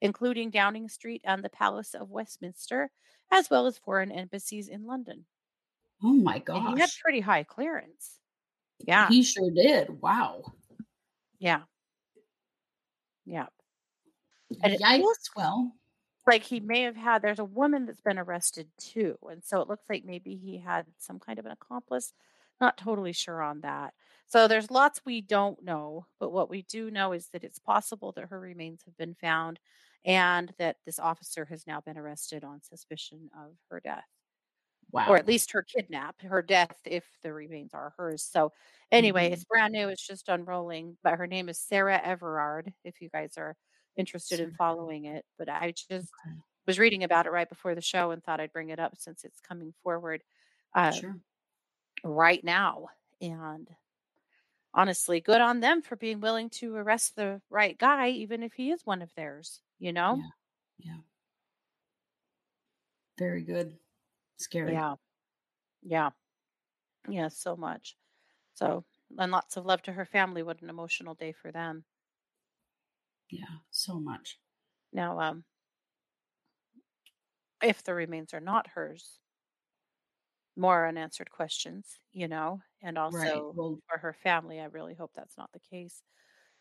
[0.00, 2.90] including Downing Street and the Palace of Westminster,
[3.32, 5.26] as well as foreign embassies in London.
[6.04, 8.20] Oh my And he had pretty high clearance.
[8.78, 9.14] Yeah.
[9.14, 10.00] He sure did.
[10.02, 10.42] Wow.
[11.38, 11.64] Yeah.
[13.26, 13.48] Yeah.
[14.62, 15.72] And it feels Well,
[16.26, 19.16] like he may have had, there's a woman that's been arrested too.
[19.30, 22.12] And so it looks like maybe he had some kind of an accomplice.
[22.60, 23.94] Not totally sure on that.
[24.26, 28.12] So there's lots we don't know, but what we do know is that it's possible
[28.12, 29.58] that her remains have been found
[30.04, 34.06] and that this officer has now been arrested on suspicion of her death.
[35.06, 38.22] Or at least her kidnap, her death, if the remains are hers.
[38.22, 38.52] So,
[38.90, 39.88] anyway, hmm it's brand new.
[39.88, 40.96] It's just unrolling.
[41.02, 43.54] But her name is Sarah Everard, if you guys are
[43.96, 45.24] interested in following it.
[45.38, 46.12] But I just
[46.66, 49.24] was reading about it right before the show and thought I'd bring it up since
[49.24, 50.22] it's coming forward
[50.74, 51.20] uh, Sure.
[52.04, 52.88] right now.
[53.20, 53.68] And
[54.72, 58.70] honestly, good on them for being willing to arrest the right guy, even if he
[58.70, 60.16] is one of theirs, you know?
[60.16, 60.30] Yeah.
[60.78, 60.96] Yeah.
[63.18, 63.78] Very good.
[64.36, 64.72] Scary.
[64.72, 64.96] Yeah.
[65.82, 66.10] Yeah.
[67.08, 67.28] Yeah.
[67.28, 67.96] So much.
[68.54, 68.84] So,
[69.18, 70.42] and lots of love to her family.
[70.42, 71.84] What an emotional day for them.
[73.28, 73.58] Yeah.
[73.70, 74.40] So much.
[74.92, 75.44] Now, um,
[77.60, 79.18] if the remains are not hers,
[80.56, 83.46] more unanswered questions, you know, and Right.
[83.46, 86.02] also Well, for her family, I really hope that's not the case.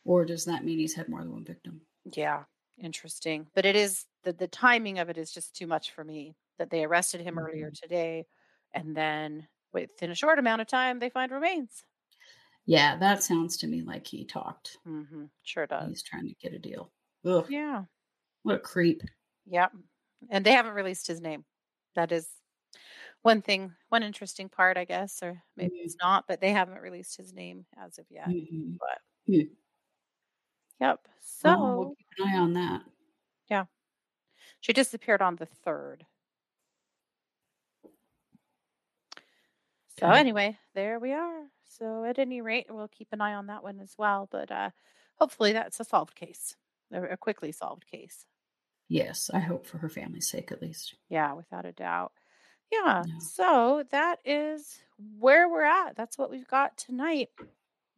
[0.05, 1.85] or does that mean he's had more than one victim?
[2.05, 2.45] Yeah,
[2.77, 3.49] interesting.
[3.53, 6.69] But it is the the timing of it is just too much for me that
[6.69, 7.77] they arrested him earlier Mhm.
[7.81, 8.25] today
[8.73, 11.83] and then within a short amount of time they find remains.
[12.65, 14.77] Yeah, that sounds to me like he talked.
[14.85, 15.91] hmm Sure does.
[15.91, 16.91] He's trying to get a deal.
[17.25, 17.85] Ugh, Yeah.
[18.43, 19.03] what a creep.
[19.45, 19.73] Yep.
[20.29, 21.45] And they haven't released his name.
[21.95, 22.29] That is
[23.23, 26.79] one thing, one interesting part, I guess, or maybe Mm, it's not, but they haven't
[26.81, 28.33] released his name as of yet.
[28.33, 28.79] mhm.
[28.79, 29.53] But Hmm.
[30.79, 31.07] yep.
[31.43, 32.83] Well, we'll So, keep an eye on that.
[33.49, 33.65] yeah,
[34.61, 36.07] she disappeared on the 3rd.
[39.99, 40.13] So Okay.
[40.13, 41.47] anyway, there we are.
[41.63, 44.27] So at any rate, we'll keep an eye on that one as well.
[44.31, 44.71] But uh,
[45.15, 46.55] hopefully that's a solved case,
[46.91, 48.25] a quickly solved case.
[48.87, 50.95] Yes, I hope for her family's sake at least.
[51.09, 52.13] Yeah, without a doubt.
[52.71, 53.05] Yeah.
[53.05, 53.19] Yeah.
[53.19, 54.81] So that is
[55.19, 55.95] where we're at.
[55.95, 57.29] That's what we've got tonight.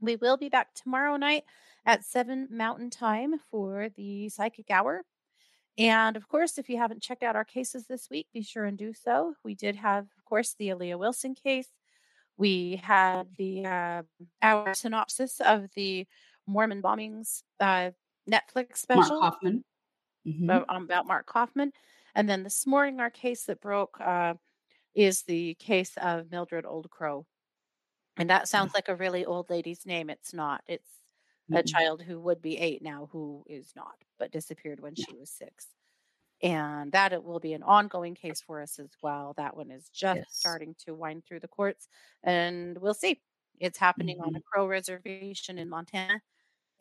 [0.01, 1.45] We will be back tomorrow night
[1.85, 5.03] at 7 Mountain Time for the Psychic Hour.
[5.77, 8.77] And of course, if you haven't checked out our cases this week, be sure and
[8.77, 9.35] do so.
[9.43, 11.69] We did have, of course, the Aliyah Wilson case.
[12.37, 14.03] We had the uh,
[14.41, 16.07] our synopsis of the
[16.47, 17.91] Mormon bombings uh,
[18.29, 19.63] Netflix Mark special Hofmann.
[20.25, 20.47] Mhm.
[20.47, 21.71] about, um, about Mark Hofmann.
[22.13, 24.35] And then this morning, our case that broke uh,
[24.95, 27.27] is the case of Mildred Old Crow.
[28.17, 30.09] And that sounds like a really old lady's name.
[30.09, 30.63] It's not.
[30.67, 31.01] It's
[31.53, 31.63] a Mm-mm.
[31.63, 35.67] child who would be eight now who is not, but disappeared when she was six.
[36.41, 39.33] And that it will be an ongoing case for us as well.
[39.37, 40.35] That one is just Yes.
[40.35, 41.87] starting to wind through the courts,
[42.23, 43.21] and we'll see.
[43.59, 44.41] It's happening on a Mhm.
[44.41, 46.21] crow reservation in Montana,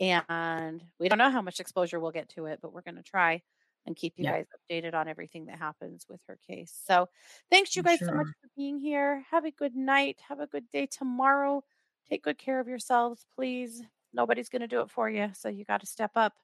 [0.01, 3.03] and we don't know how much exposure we'll get to it, but we're going to
[3.05, 3.43] try
[3.87, 4.29] and keep you Yeah.
[4.29, 6.73] guys updated on everything that happens with her case.
[6.73, 7.09] So,
[7.51, 9.21] thanks you guys so much for being here.
[9.31, 10.21] Have a good night.
[10.29, 11.65] Have a good day tomorrow.
[12.09, 13.83] Take good care of yourselves, please.
[14.13, 16.35] Nobody's going to do it for you, so you got to step up.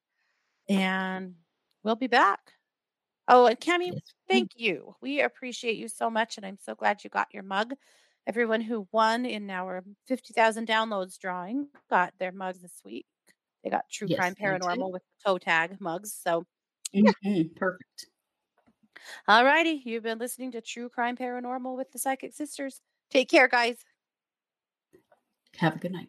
[0.68, 1.36] And
[1.84, 2.54] we'll be back.
[3.32, 4.00] Oh, and Cami, Yes.
[4.28, 4.94] Thank you.
[5.00, 7.74] We appreciate you so much, and I'm so glad you got your mug.
[8.26, 13.06] Everyone who won in our 50,000 downloads drawing got their mugs this week.
[13.62, 14.34] They got True Yes, Crime.
[14.34, 16.12] Paranormal with the toe tag mugs.
[16.12, 16.44] So,
[16.94, 17.54] Mhm.
[17.56, 18.06] Perfect.
[19.28, 22.80] all righty, you've been listening to True Crime Paranormal with the Psychic Sisters.
[23.10, 23.84] Take care, guys.
[25.56, 26.08] Have a good night.